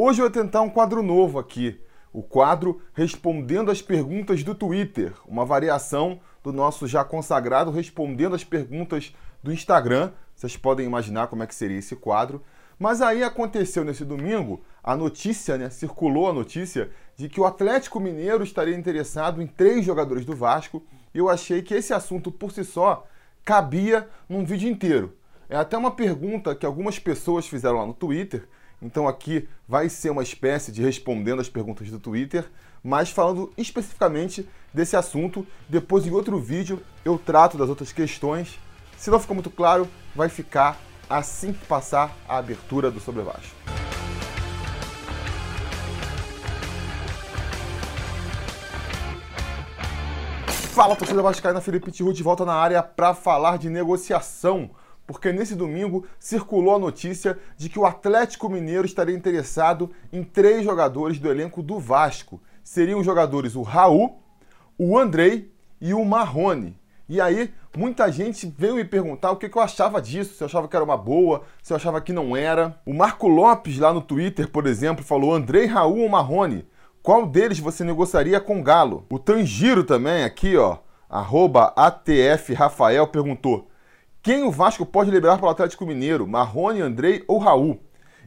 Hoje 0.00 0.20
eu 0.20 0.26
vou 0.26 0.30
tentar 0.30 0.60
um 0.60 0.70
quadro 0.70 1.02
novo 1.02 1.40
aqui, 1.40 1.80
o 2.12 2.22
quadro 2.22 2.80
Respondendo 2.94 3.68
as 3.68 3.82
Perguntas 3.82 4.44
do 4.44 4.54
Twitter, 4.54 5.12
uma 5.26 5.44
variação 5.44 6.20
do 6.40 6.52
nosso 6.52 6.86
já 6.86 7.02
consagrado 7.02 7.72
Respondendo 7.72 8.36
as 8.36 8.44
Perguntas 8.44 9.12
do 9.42 9.52
Instagram. 9.52 10.12
Vocês 10.36 10.56
podem 10.56 10.86
imaginar 10.86 11.26
como 11.26 11.42
é 11.42 11.48
que 11.48 11.54
seria 11.54 11.80
esse 11.80 11.96
quadro. 11.96 12.44
Mas 12.78 13.02
aí 13.02 13.24
aconteceu 13.24 13.84
nesse 13.84 14.04
domingo 14.04 14.62
a 14.84 14.96
notícia, 14.96 15.58
né? 15.58 15.68
Circulou 15.68 16.28
a 16.28 16.32
notícia 16.32 16.92
de 17.16 17.28
que 17.28 17.40
o 17.40 17.44
Atlético 17.44 17.98
Mineiro 17.98 18.44
estaria 18.44 18.76
interessado 18.76 19.42
em 19.42 19.48
três 19.48 19.84
jogadores 19.84 20.24
do 20.24 20.36
Vasco. 20.36 20.80
Eu 21.12 21.28
achei 21.28 21.60
que 21.60 21.74
esse 21.74 21.92
assunto 21.92 22.30
por 22.30 22.52
si 22.52 22.62
só 22.62 23.04
cabia 23.44 24.08
num 24.28 24.44
vídeo 24.44 24.70
inteiro. 24.70 25.16
É 25.50 25.56
até 25.56 25.76
uma 25.76 25.90
pergunta 25.90 26.54
que 26.54 26.64
algumas 26.64 27.00
pessoas 27.00 27.48
fizeram 27.48 27.78
lá 27.78 27.86
no 27.86 27.94
Twitter 27.94 28.46
então 28.80 29.08
aqui 29.08 29.48
vai 29.66 29.88
ser 29.88 30.10
uma 30.10 30.22
espécie 30.22 30.70
de 30.70 30.82
respondendo 30.82 31.40
as 31.40 31.48
perguntas 31.48 31.90
do 31.90 31.98
Twitter, 31.98 32.48
mas 32.82 33.10
falando 33.10 33.52
especificamente 33.58 34.48
desse 34.72 34.96
assunto. 34.96 35.46
Depois 35.68 36.06
em 36.06 36.10
outro 36.10 36.38
vídeo 36.38 36.80
eu 37.04 37.18
trato 37.18 37.58
das 37.58 37.68
outras 37.68 37.92
questões. 37.92 38.58
Se 38.96 39.10
não 39.10 39.18
ficou 39.18 39.34
muito 39.34 39.50
claro, 39.50 39.88
vai 40.14 40.28
ficar 40.28 40.80
assim 41.10 41.52
que 41.52 41.64
passar 41.66 42.16
a 42.28 42.38
abertura 42.38 42.90
do 42.90 43.00
Sobre 43.00 43.22
Baixo. 43.22 43.54
Fala, 50.72 50.94
torcida 50.94 51.20
vascaína, 51.20 51.60
Felipe 51.60 51.90
Tiru 51.90 52.12
de 52.12 52.22
volta 52.22 52.44
na 52.44 52.54
área 52.54 52.80
para 52.84 53.12
falar 53.12 53.58
de 53.58 53.68
negociação 53.68 54.70
porque 55.08 55.32
nesse 55.32 55.54
domingo 55.54 56.04
circulou 56.20 56.76
a 56.76 56.78
notícia 56.78 57.38
de 57.56 57.70
que 57.70 57.78
o 57.78 57.86
Atlético 57.86 58.46
Mineiro 58.50 58.84
estaria 58.84 59.16
interessado 59.16 59.90
em 60.12 60.22
três 60.22 60.62
jogadores 60.62 61.18
do 61.18 61.30
elenco 61.30 61.62
do 61.62 61.80
Vasco. 61.80 62.38
Seriam 62.62 63.00
os 63.00 63.06
jogadores 63.06 63.56
o 63.56 63.62
Raul, 63.62 64.20
o 64.76 64.98
Andrei 64.98 65.50
e 65.80 65.94
o 65.94 66.04
Marrone. 66.04 66.78
E 67.08 67.22
aí, 67.22 67.54
muita 67.74 68.12
gente 68.12 68.52
veio 68.58 68.74
me 68.74 68.84
perguntar 68.84 69.30
o 69.30 69.36
que, 69.36 69.46
eu 69.46 69.62
achava 69.62 70.02
disso, 70.02 70.34
se 70.34 70.42
eu 70.42 70.46
achava 70.46 70.68
que 70.68 70.76
era 70.76 70.84
uma 70.84 70.96
boa, 70.96 71.42
se 71.62 71.72
eu 71.72 71.76
achava 71.78 72.02
que 72.02 72.12
não 72.12 72.36
era. 72.36 72.78
O 72.84 72.92
Marco 72.92 73.28
Lopes, 73.28 73.78
lá 73.78 73.94
no 73.94 74.02
Twitter, 74.02 74.50
por 74.50 74.66
exemplo, 74.66 75.02
falou: 75.02 75.34
Andrei, 75.34 75.64
Raul 75.64 76.00
ou 76.00 76.08
Marrone? 76.10 76.66
Qual 77.02 77.24
deles 77.24 77.58
você 77.58 77.82
negociaria 77.82 78.38
com 78.40 78.62
Galo? 78.62 79.06
O 79.08 79.18
Tanjiro 79.18 79.84
também, 79.84 80.22
aqui, 80.22 80.54
ó, 80.58 80.76
arroba 81.08 81.72
ATF 81.74 82.52
Rafael, 82.52 83.06
perguntou: 83.06 83.67
quem 84.28 84.42
o 84.42 84.50
Vasco 84.50 84.84
pode 84.84 85.10
liberar 85.10 85.38
para 85.38 85.46
o 85.46 85.48
Atlético 85.48 85.86
Mineiro? 85.86 86.28
Marrone, 86.28 86.82
Andrei 86.82 87.24
ou 87.26 87.38
Raul? 87.38 87.80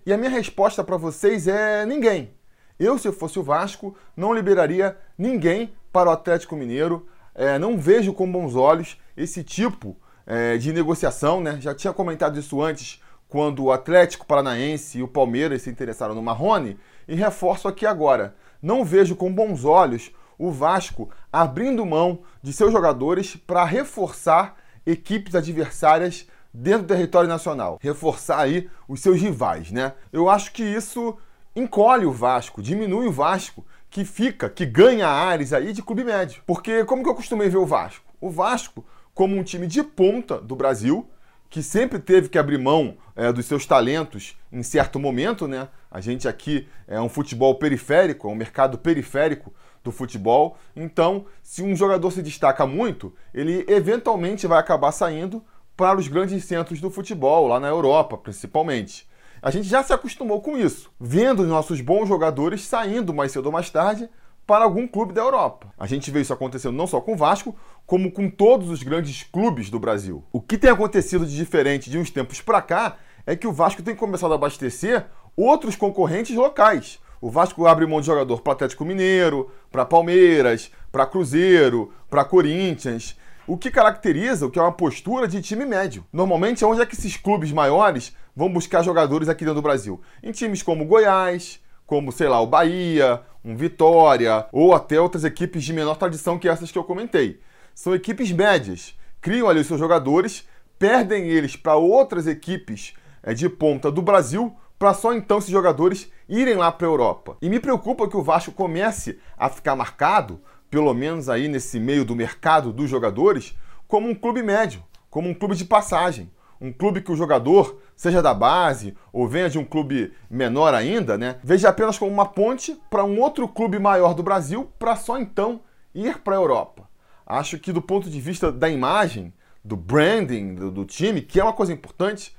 E 0.03 0.11
a 0.11 0.17
minha 0.17 0.31
resposta 0.31 0.83
para 0.83 0.97
vocês 0.97 1.47
é 1.47 1.85
ninguém. 1.85 2.31
Eu, 2.79 2.97
se 2.97 3.07
eu 3.07 3.13
fosse 3.13 3.37
o 3.37 3.43
Vasco, 3.43 3.95
não 4.17 4.33
liberaria 4.33 4.97
ninguém 5.15 5.75
para 5.93 6.09
o 6.09 6.11
Atlético 6.11 6.55
Mineiro. 6.55 7.05
É, 7.35 7.59
não 7.59 7.77
vejo 7.77 8.13
com 8.13 8.31
bons 8.31 8.55
olhos 8.55 8.97
esse 9.15 9.43
tipo 9.43 9.95
é, 10.25 10.57
de 10.57 10.73
negociação. 10.73 11.39
Né? 11.39 11.61
Já 11.61 11.75
tinha 11.75 11.93
comentado 11.93 12.39
isso 12.39 12.59
antes, 12.59 12.99
quando 13.29 13.65
o 13.65 13.71
Atlético 13.71 14.25
Paranaense 14.25 14.97
e 14.97 15.03
o 15.03 15.07
Palmeiras 15.07 15.61
se 15.61 15.69
interessaram 15.69 16.15
no 16.15 16.23
Marrone. 16.23 16.79
E 17.07 17.13
reforço 17.13 17.67
aqui 17.67 17.85
agora. 17.85 18.33
Não 18.59 18.83
vejo 18.83 19.15
com 19.15 19.31
bons 19.31 19.65
olhos 19.65 20.11
o 20.35 20.49
Vasco 20.49 21.11
abrindo 21.31 21.85
mão 21.85 22.21
de 22.41 22.51
seus 22.51 22.71
jogadores 22.71 23.35
para 23.35 23.63
reforçar 23.63 24.55
equipes 24.85 25.35
adversárias 25.35 26.27
dentro 26.53 26.83
do 26.83 26.93
território 26.93 27.29
nacional, 27.29 27.79
reforçar 27.81 28.39
aí 28.39 28.69
os 28.87 28.99
seus 28.99 29.21
rivais, 29.21 29.71
né? 29.71 29.93
Eu 30.11 30.29
acho 30.29 30.51
que 30.51 30.63
isso 30.63 31.17
encolhe 31.55 32.05
o 32.05 32.11
Vasco, 32.11 32.61
diminui 32.61 33.07
o 33.07 33.11
Vasco, 33.11 33.65
que 33.89 34.05
fica, 34.05 34.49
que 34.49 34.65
ganha 34.65 35.07
áreas 35.07 35.53
aí 35.53 35.73
de 35.73 35.81
clube 35.81 36.03
médio. 36.03 36.41
Porque 36.45 36.85
como 36.85 37.03
que 37.03 37.09
eu 37.09 37.15
costumei 37.15 37.49
ver 37.49 37.57
o 37.57 37.65
Vasco? 37.65 38.05
O 38.19 38.29
Vasco 38.29 38.85
como 39.13 39.35
um 39.35 39.43
time 39.43 39.67
de 39.67 39.83
ponta 39.83 40.39
do 40.39 40.55
Brasil, 40.55 41.09
que 41.49 41.61
sempre 41.61 41.99
teve 41.99 42.29
que 42.29 42.37
abrir 42.37 42.57
mão 42.57 42.97
é, 43.15 43.31
dos 43.31 43.45
seus 43.45 43.65
talentos 43.65 44.37
em 44.51 44.63
certo 44.63 44.97
momento, 44.97 45.47
né? 45.47 45.67
A 45.89 45.99
gente 45.99 46.27
aqui 46.27 46.67
é 46.87 46.99
um 47.01 47.09
futebol 47.09 47.55
periférico, 47.55 48.29
é 48.29 48.31
um 48.31 48.35
mercado 48.35 48.77
periférico 48.77 49.53
do 49.83 49.91
futebol. 49.91 50.57
Então, 50.75 51.25
se 51.41 51.63
um 51.63 51.75
jogador 51.75 52.11
se 52.11 52.21
destaca 52.21 52.65
muito, 52.65 53.13
ele 53.33 53.65
eventualmente 53.67 54.47
vai 54.47 54.59
acabar 54.59 54.91
saindo 54.91 55.43
para 55.75 55.99
os 55.99 56.07
grandes 56.07 56.43
centros 56.45 56.79
do 56.79 56.91
futebol, 56.91 57.47
lá 57.47 57.59
na 57.59 57.67
Europa, 57.67 58.17
principalmente. 58.17 59.09
A 59.41 59.49
gente 59.49 59.67
já 59.67 59.81
se 59.81 59.91
acostumou 59.91 60.41
com 60.41 60.55
isso, 60.55 60.91
vendo 60.99 61.47
nossos 61.47 61.81
bons 61.81 62.07
jogadores 62.07 62.61
saindo 62.61 63.13
mais 63.13 63.31
cedo 63.31 63.47
ou 63.47 63.51
mais 63.51 63.69
tarde 63.69 64.07
para 64.45 64.65
algum 64.65 64.87
clube 64.87 65.13
da 65.13 65.21
Europa. 65.21 65.73
A 65.77 65.87
gente 65.87 66.11
vê 66.11 66.21
isso 66.21 66.33
acontecendo 66.33 66.75
não 66.75 66.85
só 66.85 67.01
com 67.01 67.13
o 67.13 67.17
Vasco, 67.17 67.55
como 67.85 68.11
com 68.11 68.29
todos 68.29 68.69
os 68.69 68.83
grandes 68.83 69.23
clubes 69.23 69.69
do 69.69 69.79
Brasil. 69.79 70.23
O 70.31 70.41
que 70.41 70.57
tem 70.57 70.69
acontecido 70.69 71.25
de 71.25 71.35
diferente 71.35 71.89
de 71.89 71.97
uns 71.97 72.11
tempos 72.11 72.41
para 72.41 72.61
cá 72.61 72.97
é 73.25 73.35
que 73.35 73.47
o 73.47 73.53
Vasco 73.53 73.81
tem 73.81 73.95
começado 73.95 74.31
a 74.31 74.35
abastecer 74.35 75.07
outros 75.35 75.75
concorrentes 75.75 76.35
locais. 76.35 76.99
O 77.21 77.29
Vasco 77.29 77.67
abre 77.67 77.85
mão 77.85 78.01
de 78.01 78.07
jogador 78.07 78.41
para 78.41 78.53
Atlético 78.53 78.83
Mineiro, 78.83 79.51
para 79.71 79.85
Palmeiras, 79.85 80.71
para 80.91 81.05
Cruzeiro, 81.05 81.93
para 82.09 82.25
Corinthians. 82.25 83.15
O 83.45 83.55
que 83.55 83.69
caracteriza 83.69 84.47
o 84.47 84.49
que 84.49 84.57
é 84.57 84.61
uma 84.61 84.71
postura 84.71 85.27
de 85.27 85.39
time 85.39 85.63
médio. 85.63 86.03
Normalmente, 86.11 86.65
onde 86.65 86.81
é 86.81 86.85
que 86.85 86.95
esses 86.95 87.15
clubes 87.17 87.51
maiores 87.51 88.17
vão 88.35 88.51
buscar 88.51 88.81
jogadores 88.81 89.29
aqui 89.29 89.45
dentro 89.45 89.61
do 89.61 89.61
Brasil? 89.61 90.01
Em 90.23 90.31
times 90.31 90.63
como 90.63 90.83
Goiás, 90.83 91.61
como, 91.85 92.11
sei 92.11 92.27
lá, 92.27 92.41
o 92.41 92.47
Bahia, 92.47 93.21
um 93.45 93.55
Vitória, 93.55 94.47
ou 94.51 94.73
até 94.73 94.99
outras 94.99 95.23
equipes 95.23 95.63
de 95.63 95.73
menor 95.73 95.97
tradição 95.97 96.39
que 96.39 96.49
essas 96.49 96.71
que 96.71 96.77
eu 96.77 96.83
comentei. 96.83 97.39
São 97.75 97.93
equipes 97.93 98.31
médias. 98.31 98.95
Criam 99.21 99.47
ali 99.47 99.59
os 99.59 99.67
seus 99.67 99.79
jogadores, 99.79 100.47
perdem 100.79 101.29
eles 101.29 101.55
para 101.55 101.75
outras 101.75 102.25
equipes 102.25 102.95
eh, 103.21 103.35
de 103.35 103.47
ponta 103.47 103.91
do 103.91 104.01
Brasil 104.01 104.55
para 104.81 104.95
só 104.95 105.13
então 105.13 105.37
esses 105.37 105.51
jogadores 105.51 106.11
irem 106.31 106.55
lá 106.55 106.71
para 106.71 106.87
a 106.87 106.89
Europa. 106.89 107.35
E 107.41 107.49
me 107.49 107.59
preocupa 107.59 108.07
que 108.07 108.15
o 108.15 108.23
Vasco 108.23 108.53
comece 108.53 109.19
a 109.37 109.49
ficar 109.49 109.75
marcado, 109.75 110.39
pelo 110.69 110.93
menos 110.93 111.27
aí 111.27 111.49
nesse 111.49 111.77
meio 111.77 112.05
do 112.05 112.15
mercado 112.15 112.71
dos 112.71 112.89
jogadores, 112.89 113.53
como 113.85 114.07
um 114.07 114.15
clube 114.15 114.41
médio, 114.41 114.81
como 115.09 115.27
um 115.27 115.33
clube 115.33 115.55
de 115.55 115.65
passagem. 115.65 116.31
Um 116.61 116.71
clube 116.71 117.01
que 117.01 117.11
o 117.11 117.15
jogador, 117.17 117.81
seja 117.97 118.21
da 118.21 118.33
base 118.33 118.95
ou 119.11 119.27
venha 119.27 119.49
de 119.49 119.59
um 119.59 119.65
clube 119.65 120.13
menor 120.29 120.73
ainda, 120.73 121.17
né, 121.17 121.35
veja 121.43 121.67
apenas 121.67 121.97
como 121.97 122.11
uma 122.11 122.25
ponte 122.25 122.79
para 122.89 123.03
um 123.03 123.19
outro 123.19 123.47
clube 123.47 123.77
maior 123.77 124.13
do 124.13 124.23
Brasil, 124.23 124.71
para 124.79 124.95
só 124.95 125.19
então 125.19 125.59
ir 125.93 126.19
para 126.19 126.35
a 126.35 126.39
Europa. 126.39 126.87
Acho 127.25 127.59
que 127.59 127.73
do 127.73 127.81
ponto 127.81 128.09
de 128.09 128.21
vista 128.21 128.51
da 128.51 128.69
imagem, 128.69 129.33
do 129.65 129.75
branding 129.75 130.55
do, 130.55 130.71
do 130.71 130.85
time, 130.85 131.21
que 131.21 131.39
é 131.39 131.43
uma 131.43 131.51
coisa 131.51 131.73
importante, 131.73 132.33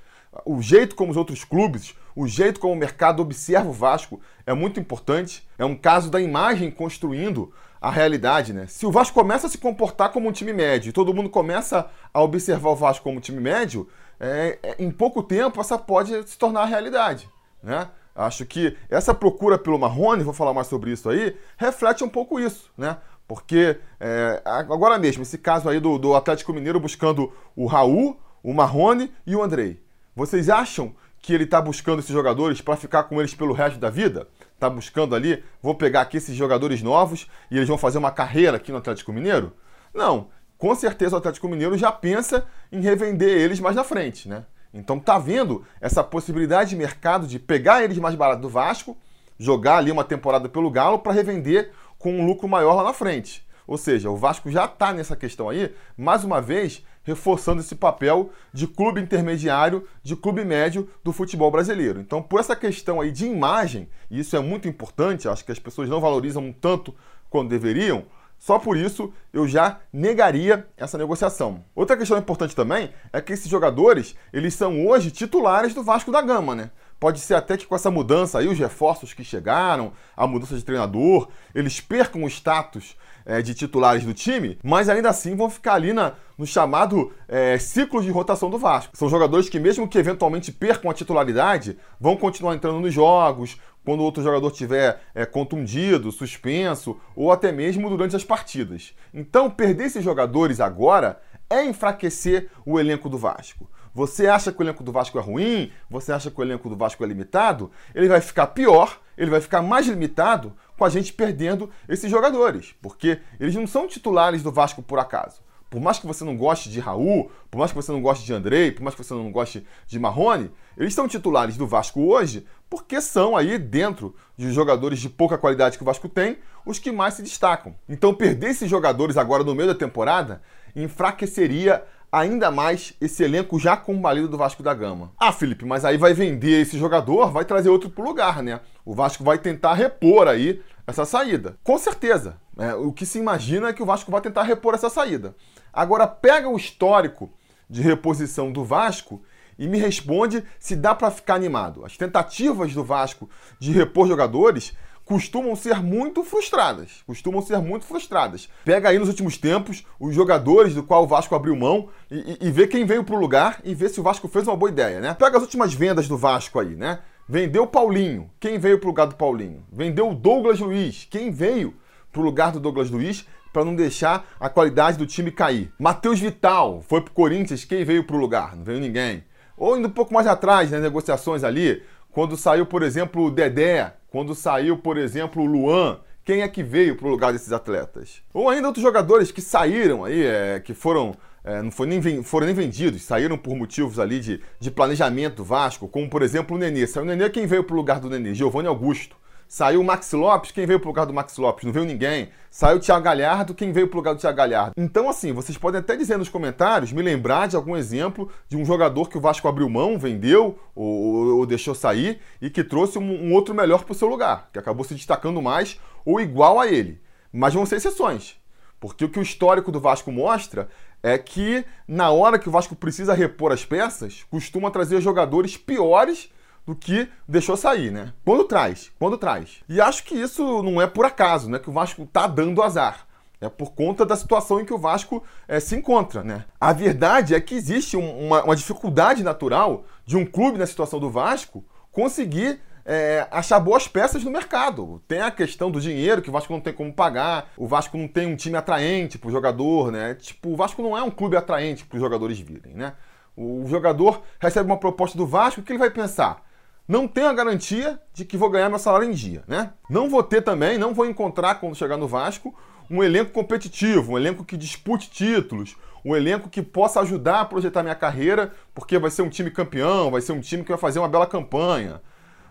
o 0.47 0.63
jeito 0.63 0.97
como 0.97 1.11
os 1.11 1.17
outros 1.17 1.45
clubes, 1.45 1.95
o 2.15 2.27
jeito 2.27 2.61
como 2.61 2.73
o 2.73 2.77
mercado 2.77 3.21
observa 3.21 3.69
o 3.69 3.73
Vasco 3.73 4.21
é 4.47 4.53
muito 4.53 4.79
importante. 4.79 5.47
É 5.59 5.65
um 5.65 5.77
caso 5.77 6.11
da 6.11 6.21
imagem 6.21 6.71
construindo 6.71 7.53
a 7.81 7.91
realidade, 7.91 8.53
né? 8.53 8.67
Se 8.69 8.87
o 8.87 8.93
Vasco 8.93 9.19
começa 9.19 9.47
a 9.47 9.51
se 9.51 9.59
comportar 9.59 10.13
como 10.13 10.29
um 10.29 10.33
time 10.33 10.53
médio 10.53 10.91
e 10.91 10.93
todo 10.93 11.13
mundo 11.13 11.29
começa 11.29 11.91
a 12.15 12.23
observar 12.23 12.71
o 12.71 12.77
Vasco 12.77 13.03
como 13.03 13.19
um 13.19 13.21
time 13.21 13.41
médio, 13.41 13.89
é, 14.21 14.59
é, 14.63 14.77
em 14.79 14.91
pouco 14.91 15.21
tempo 15.23 15.61
essa 15.61 15.77
pode 15.77 16.29
se 16.29 16.39
tornar 16.39 16.63
a 16.63 16.67
realidade, 16.67 17.29
né? 17.63 17.89
Acho 18.15 18.45
que 18.45 18.77
essa 18.91 19.15
procura 19.15 19.59
pelo 19.59 19.79
Marrone, 19.79 20.23
vou 20.23 20.35
falar 20.35 20.53
mais 20.53 20.67
sobre 20.67 20.93
isso 20.93 21.09
aí, 21.09 21.35
reflete 21.57 22.05
um 22.05 22.09
pouco 22.09 22.39
isso, 22.39 22.71
né? 22.77 22.99
Porque 23.27 23.79
é, 23.99 24.43
agora 24.45 24.99
mesmo, 24.99 25.23
esse 25.23 25.39
caso 25.39 25.69
aí 25.69 25.81
do, 25.81 25.99
do 25.99 26.15
Atlético 26.15 26.53
Mineiro 26.53 26.79
buscando 26.79 27.33
o 27.57 27.67
Raul, 27.67 28.21
o 28.43 28.53
Marrone 28.53 29.13
e 29.27 29.35
o 29.35 29.43
Andrei. 29.43 29.83
Vocês 30.15 30.51
acham 30.51 30.95
que 31.23 31.33
ele 31.33 31.45
está 31.45 31.63
buscando 31.63 32.01
esses 32.01 32.11
jogadores 32.11 32.61
para 32.61 32.77
ficar 32.77 33.05
com 33.05 33.21
eles 33.21 33.33
pelo 33.33 33.55
resto 33.55 33.79
da 33.79 33.89
vida? 33.89 34.27
Está 34.55 34.69
buscando 34.69 35.15
ali, 35.15 35.43
vou 35.63 35.75
pegar 35.75 36.01
aqui 36.01 36.17
esses 36.17 36.35
jogadores 36.35 36.83
novos 36.83 37.29
e 37.49 37.57
eles 37.57 37.69
vão 37.69 37.79
fazer 37.79 37.99
uma 37.99 38.11
carreira 38.11 38.57
aqui 38.57 38.73
no 38.73 38.79
Atlético 38.79 39.13
Mineiro? 39.13 39.53
Não. 39.95 40.29
Com 40.59 40.75
certeza 40.75 41.15
o 41.15 41.19
Atlético 41.19 41.49
Mineiro 41.49 41.79
já 41.79 41.91
pensa 41.91 42.47
em 42.71 42.81
revender 42.81 43.29
eles 43.29 43.61
mais 43.61 43.75
na 43.75 43.85
frente, 43.85 44.29
né? 44.29 44.45
Então 44.75 44.99
tá 44.99 45.19
vendo 45.19 45.65
essa 45.81 46.03
possibilidade 46.03 46.71
de 46.71 46.77
mercado 46.77 47.27
de 47.27 47.39
pegar 47.39 47.85
eles 47.85 47.99
mais 47.99 48.15
barato 48.15 48.43
do 48.43 48.49
Vasco, 48.49 48.97
jogar 49.39 49.79
ali 49.79 49.91
uma 49.91 50.05
temporada 50.05 50.49
pelo 50.49 50.71
Galo 50.71 50.99
para 50.99 51.13
revender 51.13 51.71
com 51.99 52.13
um 52.13 52.27
lucro 52.27 52.49
maior 52.49 52.75
lá 52.75 52.85
na 52.85 52.93
frente. 52.93 53.47
Ou 53.67 53.79
seja, 53.79 54.11
o 54.11 54.17
Vasco 54.17 54.51
já 54.51 54.65
está 54.65 54.93
nessa 54.93 55.15
questão 55.15 55.49
aí, 55.49 55.73
mais 55.97 56.25
uma 56.25 56.41
vez, 56.41 56.85
reforçando 57.05 57.61
esse 57.61 57.75
papel 57.75 58.31
de 58.53 58.67
clube 58.67 59.01
intermediário, 59.01 59.87
de 60.03 60.17
clube 60.17 60.45
médio 60.45 60.89
do 61.03 61.13
futebol 61.13 61.51
brasileiro. 61.51 62.01
Então, 62.01 62.23
por 62.23 62.41
essa 62.41 62.57
questão 62.57 63.01
aí 63.01 63.11
de 63.11 63.27
imagem, 63.27 63.89
e 64.11 64.21
isso 64.21 64.37
é 64.37 64.41
muito 64.41 64.69
importante, 64.69 65.29
acho 65.29 65.45
que 65.45 65.53
as 65.53 65.59
pessoas 65.59 65.89
não 65.89 66.01
valorizam 66.01 66.53
tanto 66.53 66.95
quanto 67.29 67.49
deveriam, 67.49 68.05
só 68.39 68.59
por 68.59 68.77
isso 68.77 69.13
eu 69.33 69.47
já 69.47 69.79
negaria 69.93 70.67
essa 70.77 70.99
negociação. 70.99 71.65
Outra 71.77 71.97
questão 71.97 72.19
importante 72.19 72.57
também 72.57 72.93
é 73.13 73.21
que 73.21 73.33
esses 73.33 73.49
jogadores, 73.49 74.17
eles 74.33 74.55
são 74.55 74.85
hoje 74.85 75.13
titulares 75.13 75.73
do 75.73 75.85
Vasco 75.85 76.11
da 76.11 76.21
Gama, 76.21 76.53
né? 76.53 76.73
Pode 76.99 77.21
ser 77.21 77.35
até 77.35 77.57
que 77.57 77.67
com 77.67 77.77
essa 77.77 77.91
mudança 77.91 78.39
aí, 78.39 78.49
os 78.49 78.59
reforços 78.59 79.15
que 79.15 79.23
chegaram, 79.23 79.93
a 80.17 80.27
mudança 80.27 80.57
de 80.57 80.65
treinador, 80.65 81.29
eles 81.55 81.81
percam 81.81 82.25
o 82.25 82.29
status 82.29 82.97
é, 83.25 83.43
de 83.43 83.55
titulares 83.55 84.05
do 84.05 84.15
time, 84.15 84.59
mas 84.63 84.89
ainda 84.89 85.11
assim 85.11 85.35
vão 85.37 85.51
ficar 85.51 85.75
ali 85.75 85.93
na, 85.93 86.15
no 86.37 86.47
chamado 86.47 87.13
é, 87.29 87.59
ciclo 87.59 88.03
de 88.03 88.11
rotação 88.11 88.51
do 88.51 88.59
Vasco. 88.59 88.97
São 88.97 89.09
jogadores 89.09 89.49
que, 89.49 89.59
mesmo 89.59 89.89
que 89.89 89.99
eventualmente 89.99 90.51
percam 90.51 90.91
a 90.91 90.95
titularidade, 90.95 91.79
vão 92.01 92.17
continuar 92.17 92.55
entrando 92.55 92.81
nos 92.81 92.93
jogos, 92.93 93.59
quando 93.85 94.03
outro 94.03 94.23
jogador 94.23 94.51
tiver 94.51 95.01
é, 95.15 95.27
contundido, 95.27 96.13
suspenso, 96.13 96.97
ou 97.17 97.33
até 97.33 97.51
mesmo 97.51 97.89
durante 97.89 98.17
as 98.17 98.25
partidas. 98.25 98.95
Então, 99.13 99.51
perder 99.51 99.87
esses 99.87 100.05
jogadores 100.05 100.61
agora 100.61 101.21
é 101.51 101.65
enfraquecer 101.65 102.49
o 102.65 102.79
elenco 102.79 103.09
do 103.09 103.19
Vasco. 103.19 103.69
Você 103.95 104.27
acha 104.27 104.51
que 104.51 104.59
o 104.59 104.65
elenco 104.65 104.83
do 104.83 104.91
Vasco 104.91 105.19
é 105.19 105.21
ruim? 105.21 105.71
Você 105.91 106.13
acha 106.13 106.31
que 106.31 106.41
o 106.41 106.43
elenco 106.43 106.69
do 106.69 106.77
Vasco 106.77 107.05
é 107.05 107.07
limitado? 107.07 107.71
Ele 107.95 108.09
vai 108.09 108.23
ficar 108.23 108.47
pior, 108.49 108.99
ele 109.19 109.31
vai 109.31 109.41
ficar 109.41 109.61
mais 109.61 109.87
limitado 109.87 110.55
com 110.83 110.87
a 110.87 110.91
gente 110.91 111.13
perdendo 111.13 111.71
esses 111.89 112.11
jogadores, 112.11 112.75
porque 112.83 113.21
eles 113.39 113.55
não 113.55 113.69
são 113.69 113.87
titulares 113.87 114.43
do 114.43 114.51
Vasco 114.51 114.83
por 114.83 114.99
acaso. 114.99 115.41
Por 115.71 115.81
mais 115.81 116.01
que 116.01 116.09
você 116.09 116.25
não 116.25 116.37
goste 116.37 116.69
de 116.69 116.81
Raul, 116.81 117.31
por 117.49 117.59
mais 117.59 117.71
que 117.71 117.77
você 117.77 117.93
não 117.93 118.03
goste 118.03 118.27
de 118.27 118.35
Andrei, 118.35 118.73
por 118.73 118.83
mais 118.83 118.97
que 118.97 119.05
você 119.05 119.15
não 119.15 119.31
goste 119.31 119.65
de 119.87 119.99
Marrone, 120.01 120.51
eles 120.77 120.93
são 120.93 121.07
titulares 121.07 121.57
do 121.57 121.69
Vasco 121.69 122.01
hoje 122.01 122.45
porque 122.69 123.01
são 123.01 123.37
aí 123.37 123.59
dentro 123.59 124.13
de 124.37 124.51
jogadores 124.51 124.99
de 124.99 125.09
pouca 125.09 125.39
qualidade 125.39 125.77
que 125.77 125.85
o 125.85 125.87
Vasco 125.87 126.09
tem, 126.09 126.39
os 126.67 126.81
que 126.81 126.91
mais 126.91 127.15
se 127.15 127.23
destacam. 127.23 127.77
Então 127.89 128.13
perder 128.13 128.51
esses 128.51 128.69
jogadores 128.69 129.17
agora 129.17 129.45
no 129.45 129.55
meio 129.55 129.69
da 129.69 129.77
temporada 129.77 130.43
enfraqueceria 130.75 131.85
ainda 132.13 132.51
mais 132.51 132.93
esse 133.01 133.25
elenco 133.25 133.59
já 133.59 133.75
combalido 133.75 134.29
do 134.29 134.37
Vasco 134.37 134.63
da 134.63 134.75
Gama. 134.75 135.13
Ah, 135.19 135.33
Felipe, 135.33 135.65
mas 135.65 135.83
aí 135.83 135.97
vai 135.97 136.13
vender 136.13 136.61
esse 136.61 136.77
jogador, 136.77 137.31
vai 137.31 137.47
trazer 137.47 137.71
outro 137.71 137.89
pro 137.89 138.05
lugar, 138.05 138.43
né? 138.43 138.61
O 138.85 138.95
Vasco 138.95 139.25
vai 139.25 139.39
tentar 139.39 139.73
repor 139.73 140.29
aí 140.29 140.61
essa 140.87 141.05
saída. 141.05 141.57
Com 141.63 141.79
certeza. 141.79 142.37
É, 142.59 142.75
o 142.75 142.93
que 142.93 143.07
se 143.07 143.19
imagina 143.19 143.69
é 143.69 143.73
que 143.73 143.83
o 143.83 143.87
Vasco 143.87 144.11
vai 144.11 144.21
tentar 144.21 144.43
repor 144.43 144.75
essa 144.75 144.91
saída. 144.91 145.35
Agora, 145.73 146.07
pega 146.07 146.49
o 146.49 146.57
histórico 146.57 147.31
de 147.69 147.81
reposição 147.81 148.53
do 148.53 148.65
Vasco 148.65 149.23
e 149.59 149.67
me 149.67 149.79
responde 149.79 150.45
se 150.59 150.77
dá 150.77 150.95
para 150.95 151.11
ficar 151.11 151.35
animado. 151.35 151.85
As 151.85 151.97
tentativas 151.97 152.75
do 152.75 152.85
Vasco 152.85 153.29
de 153.59 153.73
repor 153.73 154.07
jogadores 154.07 154.75
costumam 155.05 155.57
ser 155.57 155.83
muito 155.83 156.23
frustradas. 156.23 157.03
Costumam 157.07 157.43
ser 157.43 157.59
muito 157.59 157.85
frustradas. 157.85 158.49
Pega 158.65 158.89
aí 158.89 158.99
nos 158.99 159.09
últimos 159.09 159.37
tempos 159.37 159.85
os 159.99 160.15
jogadores 160.15 160.75
do 160.75 160.83
qual 160.83 161.05
o 161.05 161.07
Vasco 161.07 161.35
abriu 161.35 161.57
mão 161.57 161.89
e, 162.11 162.39
e, 162.41 162.49
e 162.49 162.51
vê 162.51 162.67
quem 162.67 162.85
veio 162.85 163.05
pro 163.05 163.17
lugar 163.17 163.61
e 163.65 163.75
vê 163.75 163.89
se 163.89 164.01
o 164.01 164.03
Vasco 164.03 164.29
fez 164.29 164.47
uma 164.47 164.57
boa 164.57 164.71
ideia, 164.71 165.01
né? 165.01 165.15
Pega 165.15 165.37
as 165.37 165.43
últimas 165.43 165.75
vendas 165.75 166.09
do 166.09 166.17
Vasco 166.17 166.59
aí, 166.59 166.75
né? 166.75 167.01
Vendeu 167.29 167.63
o 167.63 167.67
Paulinho, 167.67 168.31
quem 168.41 168.59
veio 168.59 168.79
pro 168.79 168.89
lugar 168.89 169.07
do 169.07 169.15
Paulinho? 169.15 169.65
Vendeu 169.73 170.11
o 170.11 170.15
Douglas 170.15 170.59
Luiz, 170.59 171.07
quem 171.09 171.31
veio 171.31 171.75
pro 172.11 172.21
lugar 172.21 172.51
do 172.51 172.59
Douglas 172.59 172.91
Luiz 172.91 173.27
para 173.53 173.65
não 173.65 173.77
deixar 173.77 174.27
a 174.41 174.49
qualidade 174.49 174.99
do 174.99 175.07
time 175.07 175.31
cair. 175.31 175.73
Matheus 175.79 176.19
Vital 176.19 176.83
foi 176.89 177.01
pro 177.01 177.13
Corinthians, 177.13 177.65
quem 177.65 177.85
veio 177.85 178.05
pro 178.05 178.17
lugar? 178.17 178.57
Não 178.57 178.65
veio 178.65 178.81
ninguém. 178.81 179.25
Ou 179.57 179.79
indo 179.79 179.89
um 179.89 179.93
pouco 179.93 180.13
mais 180.13 180.27
atrás, 180.27 180.71
nas 180.71 180.83
negociações 180.83 181.45
ali, 181.45 181.83
quando 182.11 182.37
saiu, 182.37 182.67
por 182.67 182.83
exemplo, 182.83 183.25
o 183.25 183.31
Dedé, 183.31 183.95
quando 184.11 184.35
saiu, 184.35 184.77
por 184.77 184.99
exemplo, 184.99 185.43
o 185.43 185.47
Luan, 185.47 186.01
quem 186.25 186.43
é 186.43 186.49
que 186.49 186.63
veio 186.63 186.97
para 186.97 187.07
o 187.07 187.11
lugar 187.11 187.33
desses 187.33 187.53
atletas? 187.53 188.23
Ou 188.35 188.49
ainda 188.49 188.67
outros 188.67 188.83
jogadores 188.83 189.31
que 189.31 189.41
saíram 189.41 190.05
aí, 190.05 190.25
é, 190.25 190.61
que 190.61 190.75
foram, 190.75 191.15
é, 191.45 191.61
não 191.61 191.71
foi 191.71 191.87
nem, 191.87 192.23
foram 192.23 192.47
nem 192.47 192.55
vendidos, 192.55 193.03
saíram 193.03 193.37
por 193.37 193.57
motivos 193.57 193.99
ali 193.99 194.21
de, 194.21 194.41
de 194.61 194.71
planejamento 194.71 195.37
do 195.37 195.45
Vasco, 195.45 195.89
como 195.89 196.09
por 196.09 196.23
exemplo 196.23 196.57
o 196.57 196.59
Nenê. 196.59 196.87
Saiu 196.87 197.05
o 197.05 197.09
Nenê, 197.09 197.29
quem 197.31 197.47
veio 197.47 197.65
para 197.65 197.75
o 197.75 197.77
lugar 197.77 197.99
do 197.99 198.09
Nenê? 198.09 198.35
Giovanni 198.35 198.69
Augusto. 198.69 199.17
Saiu 199.49 199.83
o 199.83 199.85
Max 199.85 200.11
Lopes, 200.13 200.51
quem 200.51 200.65
veio 200.65 200.81
pro 200.81 200.89
lugar 200.89 201.05
do 201.05 201.13
Max 201.13 201.37
Lopes? 201.37 201.65
Não 201.65 201.73
veio 201.73 201.85
ninguém. 201.85 202.31
Saiu 202.51 202.79
o 202.79 202.81
Thiago 202.81 203.05
Galhardo, 203.05 203.55
quem 203.55 203.71
veio 203.71 203.87
pro 203.87 203.99
lugar 203.99 204.15
do 204.15 204.19
Thiago 204.19 204.39
Galhardo? 204.39 204.73
Então, 204.79 205.11
assim, 205.11 205.31
vocês 205.31 205.59
podem 205.59 205.79
até 205.79 205.95
dizer 205.95 206.17
nos 206.17 206.31
comentários, 206.31 206.91
me 206.91 207.03
lembrar 207.03 207.49
de 207.49 207.57
algum 207.57 207.77
exemplo 207.77 208.31
de 208.49 208.57
um 208.57 208.65
jogador 208.65 209.11
que 209.11 209.19
o 209.19 209.21
Vasco 209.21 209.47
abriu 209.47 209.69
mão, 209.69 209.99
vendeu 209.99 210.59
ou, 210.75 211.37
ou 211.37 211.45
deixou 211.45 211.75
sair 211.75 212.19
e 212.41 212.49
que 212.49 212.65
trouxe 212.65 212.99
um, 212.99 213.03
um 213.03 213.35
outro 213.35 213.55
melhor 213.55 213.85
pro 213.85 213.95
seu 213.95 214.09
lugar, 214.09 214.49
que 214.51 214.59
acabou 214.59 214.85
se 214.85 214.95
destacando 214.95 215.43
mais 215.43 215.79
ou 216.03 216.19
igual 216.19 216.59
a 216.59 216.67
ele. 216.67 216.99
Mas 217.31 217.53
vão 217.53 217.67
ser 217.67 217.77
exceções. 217.77 218.41
Porque 218.81 219.05
o 219.05 219.09
que 219.09 219.19
o 219.19 219.23
histórico 219.23 219.71
do 219.71 219.79
Vasco 219.79 220.11
mostra 220.11 220.69
é 221.03 221.19
que 221.19 221.65
na 221.87 222.11
hora 222.11 222.39
que 222.39 222.49
o 222.49 222.53
Vasco 222.53 222.77
precisa 222.77 223.15
repor 223.15 223.53
as 223.53 223.65
peças, 223.65 224.25
costuma 224.31 224.71
trazer 224.71 225.01
jogadores 225.01 225.57
piores 225.57 226.31
do 226.65 226.77
que 226.77 227.09
deixou 227.27 227.57
sair, 227.57 227.91
né? 227.91 228.13
Quando 228.25 228.45
traz, 228.45 228.91
quando 228.99 229.19
traz. 229.19 229.63
E 229.69 229.81
acho 229.81 230.05
que 230.05 230.15
isso 230.15 230.63
não 230.63 230.81
é 230.81 230.87
por 230.87 231.05
acaso, 231.05 231.51
né? 231.51 231.59
Que 231.59 231.69
o 231.69 231.73
Vasco 231.73 232.07
tá 232.07 232.27
dando 232.27 232.63
azar. 232.63 233.07
É 233.41 233.49
por 233.49 233.73
conta 233.73 234.07
da 234.07 234.15
situação 234.15 234.61
em 234.61 234.65
que 234.65 234.73
o 234.73 234.79
Vasco 234.79 235.25
é, 235.49 235.59
se 235.59 235.75
encontra, 235.75 236.23
né? 236.23 236.45
A 236.61 236.73
verdade 236.73 237.35
é 237.35 237.41
que 237.41 237.57
existe 237.57 237.97
uma, 237.97 238.45
uma, 238.45 238.55
dificuldade 238.55 239.25
natural 239.25 239.85
de 240.07 240.17
um 240.17 240.25
clube 240.25 240.59
na 240.59 240.67
situação 240.67 241.01
do 241.01 241.11
Vasco 241.11 241.65
conseguir 241.91 242.61
é, 242.85 243.27
achar 243.31 243.61
boas 243.61 243.87
peças 243.89 244.25
no 244.25 244.31
mercado. 244.31 245.03
Tem 245.07 245.21
a 245.21 245.31
questão 245.31 245.71
do 245.71 245.81
dinheiro, 245.81 246.23
que 246.23 246.29
o 246.29 246.33
Vasco 246.33 246.53
não 246.53 246.61
tem 246.61 246.73
como 246.73 246.93
pagar, 246.93 247.51
o 247.57 247.67
Vasco 247.67 247.97
não 247.97 248.09
tem 248.09 248.27
um 248.27 248.37
time 248.37 248.57
atraente 248.57 249.19
para 249.19 249.29
o 249.29 249.33
jogador, 249.33 249.93
né? 249.93 250.15
Tipo, 250.15 250.51
o 250.51 250.57
Vasco 250.57 250.83
não 250.83 250.97
é 250.97 251.03
um 251.03 251.11
clube 251.11 251.37
atraente 251.37 251.85
para 251.85 251.97
os 251.97 252.03
jogadores 252.03 252.39
virem, 252.39 252.75
né? 252.75 252.95
O 253.37 253.65
jogador 253.67 254.23
recebe 254.39 254.67
uma 254.67 254.77
proposta 254.77 255.17
do 255.17 255.27
Vasco, 255.27 255.61
o 255.61 255.65
que 255.65 255.73
ele 255.73 255.79
vai 255.79 255.91
pensar? 255.91 256.45
não 256.87 257.07
tenho 257.07 257.29
a 257.29 257.33
garantia 257.33 257.99
de 258.13 258.25
que 258.25 258.37
vou 258.37 258.51
ganhar 258.51 258.69
meu 258.69 258.79
salário 258.79 259.09
em 259.09 259.13
dia, 259.13 259.43
né? 259.47 259.73
Não 259.89 260.11
vou 260.11 260.23
ter 260.23 260.43
também, 260.43 260.77
não 260.77 260.93
vou 260.93 261.07
encontrar 261.07 261.55
quando 261.55 261.77
chegar 261.77 261.97
no 261.97 262.09
Vasco 262.09 262.55
um 262.91 263.03
elenco 263.03 263.31
competitivo, 263.31 264.13
um 264.13 264.19
elenco 264.19 264.45
que 264.45 264.57
dispute 264.57 265.09
títulos, 265.11 265.77
um 266.05 266.15
elenco 266.15 266.51
que 266.51 266.61
possa 266.61 267.01
ajudar 267.01 267.41
a 267.41 267.45
projetar 267.45 267.83
minha 267.83 267.95
carreira, 267.95 268.53
porque 268.75 268.99
vai 268.99 269.11
ser 269.11 269.23
um 269.23 269.31
time 269.31 269.51
campeão, 269.51 270.11
vai 270.11 270.21
ser 270.21 270.33
um 270.33 270.41
time 270.41 270.63
que 270.63 270.69
vai 270.69 270.79
fazer 270.79 270.99
uma 270.99 271.09
bela 271.09 271.27
campanha. 271.27 272.03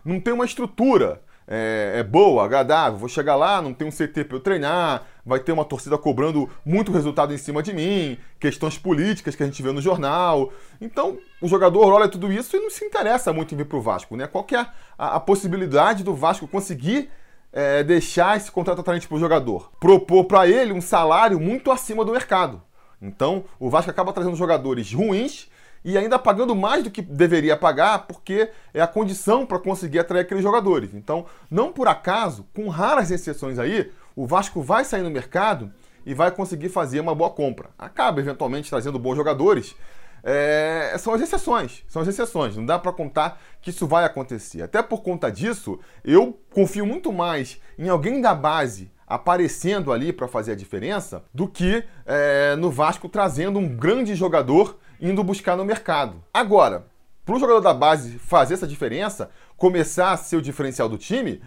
Não 0.04 0.20
tem 0.20 0.34
uma 0.34 0.46
estrutura 0.46 1.22
é, 1.48 1.96
é, 1.98 2.04
boa, 2.04 2.46
agradável. 2.46 2.98
Vou 2.98 3.10
chegar 3.10 3.36
lá, 3.36 3.62
não 3.62 3.74
tem 3.74 3.88
um 3.88 3.92
CT 3.92 4.24
para 4.24 4.38
eu 4.38 4.40
treinar, 4.40 5.04
vai 5.26 5.40
ter 5.40 5.52
uma 5.52 5.66
torcida 5.66 5.98
cobrando 5.98 6.50
muito 6.66 6.92
resultado 6.92 7.34
em 7.34 7.38
cima 7.38 7.62
de 7.62 7.74
mim, 7.74 8.18
questões 8.40 8.78
políticas 8.78 9.36
que 9.36 9.44
a 9.44 9.46
gente 9.46 9.62
vê 9.62 9.72
no 9.72 9.82
jornal. 9.82 10.54
Então, 10.80 11.18
o 11.42 11.48
jogador 11.48 11.92
olha 11.92 12.08
tudo 12.08 12.32
isso 12.32 12.56
e 12.56 12.60
não 12.60 12.70
se 12.70 12.86
interessa 12.86 13.34
muito 13.34 13.54
em 13.54 13.58
vir 13.58 13.66
para 13.66 13.78
o 13.78 13.82
Vasco. 13.82 14.16
Né? 14.16 14.28
Qual 14.28 14.48
é 14.54 14.56
a, 14.98 15.16
a, 15.16 15.20
possibilidade 15.20 16.04
do 16.04 16.16
Vasco 16.16 16.48
conseguir 16.48 17.10
é, 17.52 17.84
deixar 17.84 18.38
esse 18.38 18.50
contrato 18.50 18.80
atraente 18.80 19.08
para 19.08 19.18
o 19.18 19.20
jogador? 19.20 19.72
Propor 19.80 20.26
para 20.26 20.48
ele 20.48 20.72
um 20.72 20.82
salário 20.82 21.40
muito 21.40 21.70
acima 21.70 22.06
do 22.06 22.14
mercado. 22.14 22.62
Então, 23.02 23.44
o 23.60 23.70
Vasco 23.70 23.90
acaba 23.90 24.14
trazendo 24.14 24.36
jogadores 24.38 24.94
ruins 24.94 25.50
e 25.84 25.98
ainda 25.98 26.20
pagando 26.20 26.56
mais 26.56 26.84
do 26.84 26.92
que 26.92 27.02
deveria 27.02 27.58
pagar, 27.58 28.08
porque 28.08 28.50
é 28.74 28.82
a 28.82 28.88
condição 28.88 29.46
para 29.46 29.60
conseguir 29.60 30.00
atrair 30.00 30.22
aqueles 30.22 30.44
jogadores. 30.44 30.94
Então, 30.94 31.26
não 31.50 31.72
por 31.72 31.88
acaso, 31.88 32.46
com 32.56 32.68
raras 32.70 33.12
exceções 33.12 33.58
aí, 33.58 33.92
o 34.16 34.28
Vasco 34.28 34.62
vai 34.62 34.86
sair 34.86 35.02
no 35.02 35.10
mercado 35.10 35.72
e 36.06 36.14
vai 36.14 36.32
conseguir 36.32 36.70
fazer 36.70 37.00
uma 37.00 37.16
boa 37.16 37.30
compra. 37.30 37.70
Acaba 37.78 38.20
eventualmente 38.20 38.70
trazendo 38.70 39.00
bons 39.00 39.16
jogadores. 39.16 39.76
É, 40.24 40.96
são 41.00 41.14
as 41.14 41.22
exceções, 41.22 41.84
são 41.88 42.02
as 42.02 42.08
exceções. 42.08 42.56
Não 42.56 42.66
dá 42.66 42.78
para 42.78 42.92
contar 42.92 43.42
que 43.62 43.72
isso 43.72 43.88
vai 43.88 44.06
acontecer. 44.06 44.62
Até 44.62 44.82
por 44.84 45.02
conta 45.02 45.32
disso, 45.32 45.80
eu 46.04 46.40
confio 46.54 46.86
muito 46.86 47.12
mais 47.12 47.60
em 47.78 47.90
alguém 47.90 48.22
da 48.22 48.36
base 48.36 48.92
aparecendo 49.12 49.92
ali 49.92 50.14
para 50.14 50.28
fazer 50.28 50.54
a 50.54 50.56
diferença 50.56 51.24
do 51.34 51.48
que 51.48 51.84
é, 52.06 52.56
no 52.56 52.72
Vasco 52.72 53.10
trazendo 53.10 53.60
um 53.60 53.68
grande 53.68 54.16
jogador 54.16 54.80
indo 55.00 55.24
buscar 55.24 55.58
no 55.58 55.66
mercado. 55.66 56.24
Agora, 56.34 56.88
para 57.26 57.36
o 57.36 57.40
jogador 57.40 57.60
da 57.60 57.74
base 57.74 58.18
fazer 58.18 58.54
essa 58.54 58.68
diferença, 58.68 59.30
começar 59.58 60.12
a 60.12 60.18
ser 60.18 60.38
o 60.38 60.42
diferencial 60.42 60.88
do 60.88 60.98
time, 60.98 61.42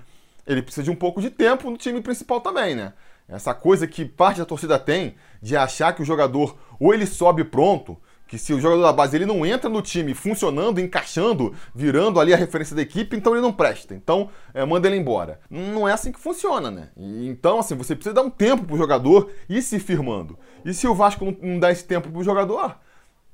ele 0.46 0.60
precisa 0.60 0.84
de 0.84 0.90
um 0.90 0.94
pouco 0.94 1.22
de 1.22 1.30
tempo 1.30 1.70
no 1.70 1.78
time 1.78 2.02
principal 2.02 2.40
também, 2.40 2.74
né? 2.74 2.92
Essa 3.26 3.54
coisa 3.54 3.86
que 3.86 4.04
parte 4.04 4.38
da 4.38 4.44
torcida 4.44 4.78
tem 4.78 5.14
de 5.40 5.56
achar 5.56 5.94
que 5.94 6.02
o 6.02 6.04
jogador 6.04 6.58
ou 6.78 6.92
ele 6.92 7.06
sobe 7.06 7.44
pronto, 7.44 7.96
que 8.26 8.38
se 8.38 8.52
o 8.52 8.60
jogador 8.60 8.82
da 8.82 8.92
base 8.92 9.16
ele 9.16 9.26
não 9.26 9.44
entra 9.44 9.68
no 9.68 9.82
time 9.82 10.14
funcionando, 10.14 10.80
encaixando, 10.80 11.54
virando 11.74 12.18
ali 12.18 12.32
a 12.32 12.36
referência 12.36 12.74
da 12.74 12.82
equipe, 12.82 13.16
então 13.16 13.32
ele 13.32 13.42
não 13.42 13.52
presta. 13.52 13.94
Então, 13.94 14.30
é, 14.52 14.64
manda 14.64 14.88
ele 14.88 14.96
embora. 14.96 15.40
Não 15.50 15.88
é 15.88 15.92
assim 15.92 16.10
que 16.10 16.18
funciona, 16.18 16.70
né? 16.70 16.88
E, 16.96 17.28
então, 17.28 17.58
assim, 17.58 17.74
você 17.74 17.94
precisa 17.94 18.14
dar 18.14 18.22
um 18.22 18.30
tempo 18.30 18.64
pro 18.64 18.76
jogador 18.76 19.30
ir 19.48 19.62
se 19.62 19.78
firmando. 19.78 20.38
E 20.64 20.72
se 20.72 20.86
o 20.86 20.94
Vasco 20.94 21.24
não, 21.24 21.36
não 21.40 21.58
dá 21.58 21.70
esse 21.70 21.84
tempo 21.84 22.10
pro 22.10 22.22
jogador, 22.22 22.76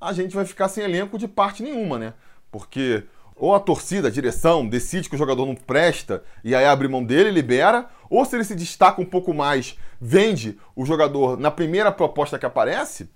a 0.01 0.13
gente 0.13 0.35
vai 0.35 0.45
ficar 0.45 0.69
sem 0.69 0.83
elenco 0.83 1.19
de 1.19 1.29
parte 1.29 1.63
nenhuma, 1.63 1.99
né? 1.99 2.15
Porque 2.51 3.05
ou 3.41 3.55
a 3.55 3.61
torcida, 3.61 4.09
a 4.09 4.11
direção, 4.11 4.69
decide 4.69 5.09
que 5.09 5.15
o 5.15 5.19
jogador 5.19 5.47
não 5.47 5.55
presta 5.55 6.23
e 6.45 6.55
aí 6.55 6.67
abre 6.67 6.87
mão 6.87 7.03
dele, 7.03 7.31
libera, 7.31 7.89
ou 8.11 8.23
se 8.27 8.37
ele 8.37 8.45
se 8.45 8.55
destaca 8.55 9.01
um 9.01 9.05
pouco 9.05 9.33
mais, 9.33 9.79
vende 9.99 10.59
o 10.77 10.85
jogador 10.85 11.39
na 11.39 11.51
primeira 11.51 11.91
proposta 11.91 12.39
que 12.39 12.45
aparece, 12.45 13.09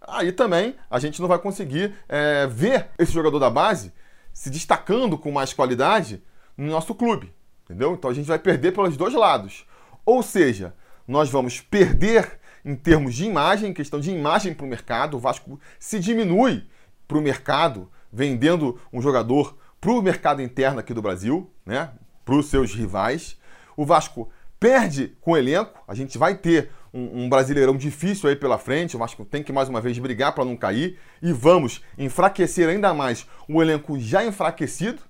aí 0.00 0.32
também 0.32 0.76
a 0.90 0.98
gente 0.98 1.20
não 1.20 1.28
vai 1.28 1.38
conseguir 1.38 1.94
é, 2.08 2.46
ver 2.46 2.88
esse 2.98 3.12
jogador 3.12 3.38
da 3.38 3.50
base 3.50 3.92
se 4.32 4.50
destacando 4.50 5.18
com 5.18 5.30
mais 5.32 5.52
qualidade 5.52 6.22
no 6.56 6.66
nosso 6.66 6.94
clube, 6.94 7.32
entendeu? 7.64 7.94
Então 7.94 8.10
a 8.10 8.14
gente 8.14 8.26
vai 8.26 8.38
perder 8.38 8.72
pelos 8.72 8.96
dois 8.96 9.14
lados. 9.14 9.66
Ou 10.04 10.22
seja, 10.22 10.74
nós 11.06 11.28
vamos 11.28 11.60
perder 11.60 12.38
em 12.64 12.74
termos 12.74 13.14
de 13.14 13.24
imagem, 13.24 13.72
questão 13.72 13.98
de 13.98 14.10
imagem 14.10 14.54
para 14.54 14.66
o 14.66 14.68
mercado. 14.68 15.16
O 15.16 15.20
Vasco 15.20 15.58
se 15.78 15.98
diminui 15.98 16.66
para 17.06 17.18
o 17.18 17.22
mercado, 17.22 17.90
vendendo 18.12 18.78
um 18.92 19.00
jogador 19.00 19.56
para 19.80 19.90
o 19.90 20.02
mercado 20.02 20.42
interno 20.42 20.78
aqui 20.80 20.92
do 20.92 21.02
Brasil, 21.02 21.50
né? 21.64 21.90
para 22.24 22.34
os 22.34 22.46
seus 22.46 22.74
rivais. 22.74 23.38
O 23.76 23.84
Vasco 23.84 24.30
perde 24.60 25.16
com 25.20 25.32
o 25.32 25.36
elenco, 25.36 25.82
a 25.86 25.94
gente 25.94 26.18
vai 26.18 26.34
ter 26.36 26.70
um, 26.92 27.24
um, 27.24 27.28
brasileirão 27.28 27.76
difícil 27.76 28.28
aí 28.28 28.36
pela 28.36 28.58
frente. 28.58 28.96
O 28.96 28.98
Vasco 28.98 29.24
tem 29.24 29.42
que 29.42 29.52
mais 29.52 29.68
uma 29.68 29.80
vez 29.80 29.98
brigar 29.98 30.34
para 30.34 30.44
não 30.44 30.56
cair 30.56 30.98
e 31.22 31.32
vamos 31.32 31.82
enfraquecer 31.96 32.68
ainda 32.68 32.92
mais 32.94 33.26
o 33.48 33.62
elenco 33.62 33.98
já 33.98 34.24
enfraquecido, 34.24 35.02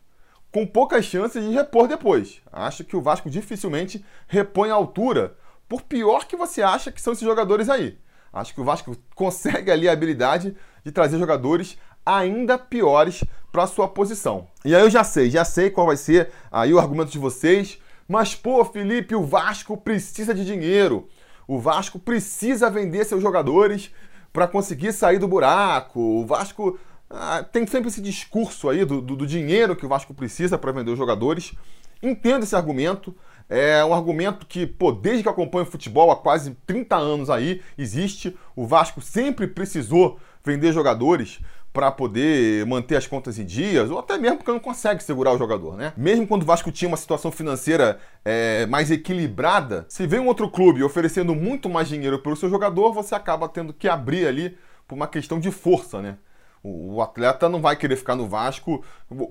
com 0.53 0.67
poucas 0.67 1.05
chances 1.05 1.43
de 1.43 1.51
repor 1.51 1.87
depois. 1.87 2.41
Acho 2.53 2.85
que 2.85 2.97
o 2.97 3.03
Vasco 3.03 3.31
dificilmente 3.31 4.05
repõe 4.27 4.71
a 4.71 4.75
altura, 4.75 5.37
por 5.69 5.83
pior 5.83 6.27
que 6.27 6.37
você 6.37 6.63
acha 6.63 6.91
que 6.91 7.01
são 7.01 7.13
esses 7.13 7.25
jogadores 7.25 7.69
aí. 7.69 7.99
Acho 8.33 8.55
que 8.55 8.61
o 8.61 8.65
Vasco 8.65 8.97
consegue 9.15 9.71
ali 9.71 9.89
a 9.89 9.93
habilidade 9.93 10.57
de 10.85 10.93
trazer 10.93 11.19
jogadores 11.19 11.77
ainda 12.05 12.57
piores 12.57 13.23
para 13.53 13.67
sua 13.67 13.87
posição. 13.87 14.49
E 14.65 14.75
aí 14.75 14.81
eu 14.81 14.89
já 14.89 15.05
sei, 15.05 15.31
já 15.31 15.45
sei 15.45 15.69
qual 15.69 15.87
vai 15.87 15.97
ser 15.97 16.31
aí 16.51 16.73
o 16.73 16.79
argumento 16.79 17.11
de 17.11 17.19
vocês. 17.19 17.79
Mas 18.09 18.35
pô, 18.35 18.65
Felipe, 18.65 19.15
o 19.15 19.23
Vasco 19.23 19.77
precisa 19.77 20.33
de 20.33 20.45
dinheiro. 20.45 21.07
O 21.49 21.59
Vasco 21.59 21.99
precisa 21.99 22.69
vender 22.69 23.07
seus 23.07 23.23
jogadores 23.23 23.91
para 24.35 24.47
conseguir 24.47 24.93
sair 24.93 25.19
do 25.19 25.27
buraco. 25.27 25.99
O 25.99 26.27
Vasco 26.27 26.79
ah, 27.09 27.43
tem 27.43 27.67
sempre 27.67 27.89
esse 27.89 28.03
discurso 28.03 28.69
aí 28.69 28.85
do, 28.85 29.01
do, 29.01 29.17
do 29.17 29.27
dinheiro 29.27 29.75
que 29.75 29.87
o 29.87 29.89
Vasco 29.89 30.13
precisa 30.13 30.59
para 30.59 30.73
vender 30.73 30.91
os 30.91 30.99
jogadores. 30.99 31.55
Entendo 32.03 32.43
esse 32.43 32.55
argumento. 32.55 33.17
É 33.49 33.83
um 33.83 33.95
argumento 33.95 34.45
que, 34.45 34.67
pô, 34.67 34.93
desde 34.93 35.23
que 35.23 35.29
acompanho 35.29 35.65
futebol 35.65 36.11
há 36.11 36.17
quase 36.17 36.55
30 36.67 36.95
anos 36.97 37.31
aí, 37.31 37.63
existe. 37.79 38.37
O 38.55 38.67
Vasco 38.67 39.01
sempre 39.01 39.47
precisou 39.47 40.21
vender 40.45 40.71
jogadores 40.75 41.41
para 41.79 41.93
poder 41.93 42.67
manter 42.67 42.97
as 42.97 43.07
contas 43.07 43.39
em 43.39 43.45
dias, 43.45 43.89
ou 43.89 44.01
até 44.01 44.19
mesmo 44.19 44.39
porque 44.39 44.51
não 44.51 44.59
consegue 44.59 45.01
segurar 45.01 45.33
o 45.33 45.39
jogador, 45.39 45.77
né? 45.77 45.93
Mesmo 45.97 46.27
quando 46.27 46.43
o 46.43 46.45
Vasco 46.45 46.73
tinha 46.73 46.89
uma 46.89 46.97
situação 46.97 47.31
financeira 47.31 48.01
é, 48.25 48.67
mais 48.67 48.91
equilibrada, 48.91 49.87
se 49.89 50.05
vem 50.05 50.19
um 50.19 50.27
outro 50.27 50.51
clube 50.51 50.83
oferecendo 50.83 51.37
muito 51.37 51.69
mais 51.69 51.87
dinheiro 51.87 52.19
pelo 52.19 52.35
seu 52.35 52.51
jogador, 52.51 52.93
você 52.93 53.15
acaba 53.15 53.49
tendo 53.49 53.73
que 53.73 53.89
abrir 53.89 54.27
ali 54.27 54.59
por 54.89 54.97
uma 54.97 55.07
questão 55.07 55.39
de 55.39 55.53
força, 55.53 56.03
né? 56.03 56.17
O 56.63 57.01
atleta 57.01 57.49
não 57.49 57.61
vai 57.61 57.77
querer 57.77 57.97
ficar 57.97 58.17
no 58.17 58.29
Vasco 58.29 58.85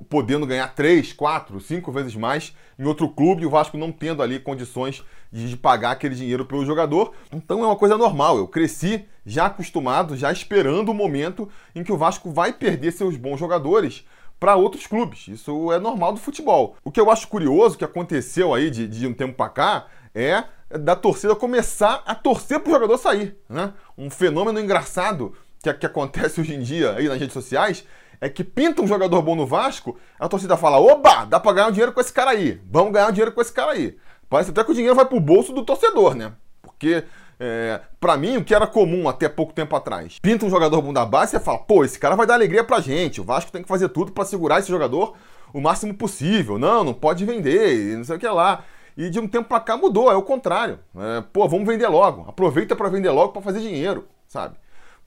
podendo 0.09 0.45
ganhar 0.45 0.73
3, 0.73 1.13
4, 1.13 1.59
5 1.59 1.91
vezes 1.91 2.15
mais 2.15 2.53
em 2.79 2.85
outro 2.85 3.09
clube, 3.09 3.45
o 3.45 3.49
Vasco 3.49 3.77
não 3.77 3.91
tendo 3.91 4.21
ali 4.21 4.39
condições 4.39 5.03
de 5.31 5.57
pagar 5.57 5.91
aquele 5.91 6.13
dinheiro 6.13 6.45
pelo 6.45 6.65
jogador. 6.65 7.13
Então 7.33 7.63
é 7.63 7.65
uma 7.65 7.75
coisa 7.75 7.97
normal. 7.97 8.37
Eu 8.37 8.47
cresci 8.47 9.05
já 9.25 9.47
acostumado, 9.47 10.15
já 10.15 10.31
esperando 10.31 10.89
o 10.89 10.93
momento 10.93 11.49
em 11.73 11.83
que 11.83 11.91
o 11.91 11.97
Vasco 11.97 12.31
vai 12.31 12.53
perder 12.53 12.91
seus 12.91 13.17
bons 13.17 13.39
jogadores 13.39 14.05
para 14.39 14.55
outros 14.55 14.85
clubes. 14.85 15.27
Isso 15.27 15.71
é 15.71 15.79
normal 15.79 16.13
do 16.13 16.19
futebol. 16.19 16.75
O 16.83 16.91
que 16.91 17.01
eu 17.01 17.09
acho 17.09 17.27
curioso 17.27 17.77
que 17.77 17.83
aconteceu 17.83 18.53
aí 18.53 18.69
de, 18.69 18.87
de 18.87 19.07
um 19.07 19.13
tempo 19.13 19.33
para 19.33 19.49
cá 19.49 19.87
é 20.13 20.43
da 20.69 20.95
torcida 20.95 21.35
começar 21.35 22.03
a 22.05 22.13
torcer 22.13 22.59
para 22.59 22.69
o 22.69 22.73
jogador 22.73 22.97
sair. 22.97 23.37
Né? 23.49 23.73
Um 23.97 24.09
fenômeno 24.09 24.59
engraçado 24.59 25.33
que, 25.61 25.73
que 25.73 25.85
acontece 25.85 26.39
hoje 26.41 26.53
em 26.53 26.61
dia 26.61 26.93
aí 26.93 27.07
nas 27.07 27.19
redes 27.19 27.33
sociais 27.33 27.85
é 28.19 28.29
que 28.29 28.43
pinta 28.43 28.81
um 28.81 28.87
jogador 28.87 29.21
bom 29.21 29.35
no 29.35 29.45
Vasco, 29.45 29.97
a 30.19 30.27
torcida 30.27 30.57
fala: 30.57 30.79
oba, 30.79 31.25
dá 31.25 31.39
pra 31.39 31.53
ganhar 31.53 31.67
um 31.67 31.71
dinheiro 31.71 31.93
com 31.93 32.01
esse 32.01 32.11
cara 32.11 32.31
aí, 32.31 32.59
vamos 32.69 32.91
ganhar 32.91 33.09
um 33.09 33.11
dinheiro 33.11 33.31
com 33.31 33.41
esse 33.41 33.53
cara 33.53 33.71
aí. 33.71 33.97
Parece 34.29 34.49
até 34.49 34.63
que 34.63 34.71
o 34.71 34.73
dinheiro 34.73 34.95
vai 34.95 35.05
pro 35.05 35.19
bolso 35.19 35.53
do 35.53 35.63
torcedor, 35.63 36.13
né? 36.15 36.33
Porque, 36.61 37.03
é, 37.39 37.79
para 37.99 38.17
mim, 38.17 38.37
o 38.37 38.43
que 38.43 38.53
era 38.53 38.67
comum 38.67 39.07
até 39.07 39.29
pouco 39.29 39.53
tempo 39.53 39.73
atrás, 39.75 40.19
pinta 40.21 40.45
um 40.45 40.49
jogador 40.49 40.81
bom 40.81 40.91
da 40.91 41.05
base 41.05 41.37
e 41.37 41.39
fala: 41.39 41.59
pô, 41.59 41.85
esse 41.85 41.97
cara 41.97 42.15
vai 42.15 42.27
dar 42.27 42.33
alegria 42.33 42.63
pra 42.63 42.79
gente, 42.79 43.21
o 43.21 43.23
Vasco 43.23 43.51
tem 43.51 43.61
que 43.61 43.67
fazer 43.67 43.89
tudo 43.89 44.11
para 44.11 44.25
segurar 44.25 44.59
esse 44.59 44.69
jogador 44.69 45.15
o 45.53 45.61
máximo 45.61 45.93
possível. 45.93 46.57
Não, 46.57 46.83
não 46.83 46.93
pode 46.93 47.23
vender, 47.25 47.97
não 47.97 48.03
sei 48.03 48.15
o 48.17 48.19
que 48.19 48.27
lá. 48.27 48.63
E 48.97 49.11
de 49.11 49.19
um 49.19 49.27
tempo 49.27 49.47
pra 49.47 49.59
cá 49.59 49.77
mudou, 49.77 50.11
é 50.11 50.15
o 50.15 50.23
contrário. 50.23 50.79
É, 50.95 51.21
pô, 51.21 51.47
vamos 51.47 51.67
vender 51.67 51.87
logo. 51.87 52.25
Aproveita 52.27 52.75
para 52.75 52.89
vender 52.89 53.11
logo 53.11 53.31
para 53.31 53.43
fazer 53.43 53.59
dinheiro, 53.59 54.07
sabe? 54.27 54.55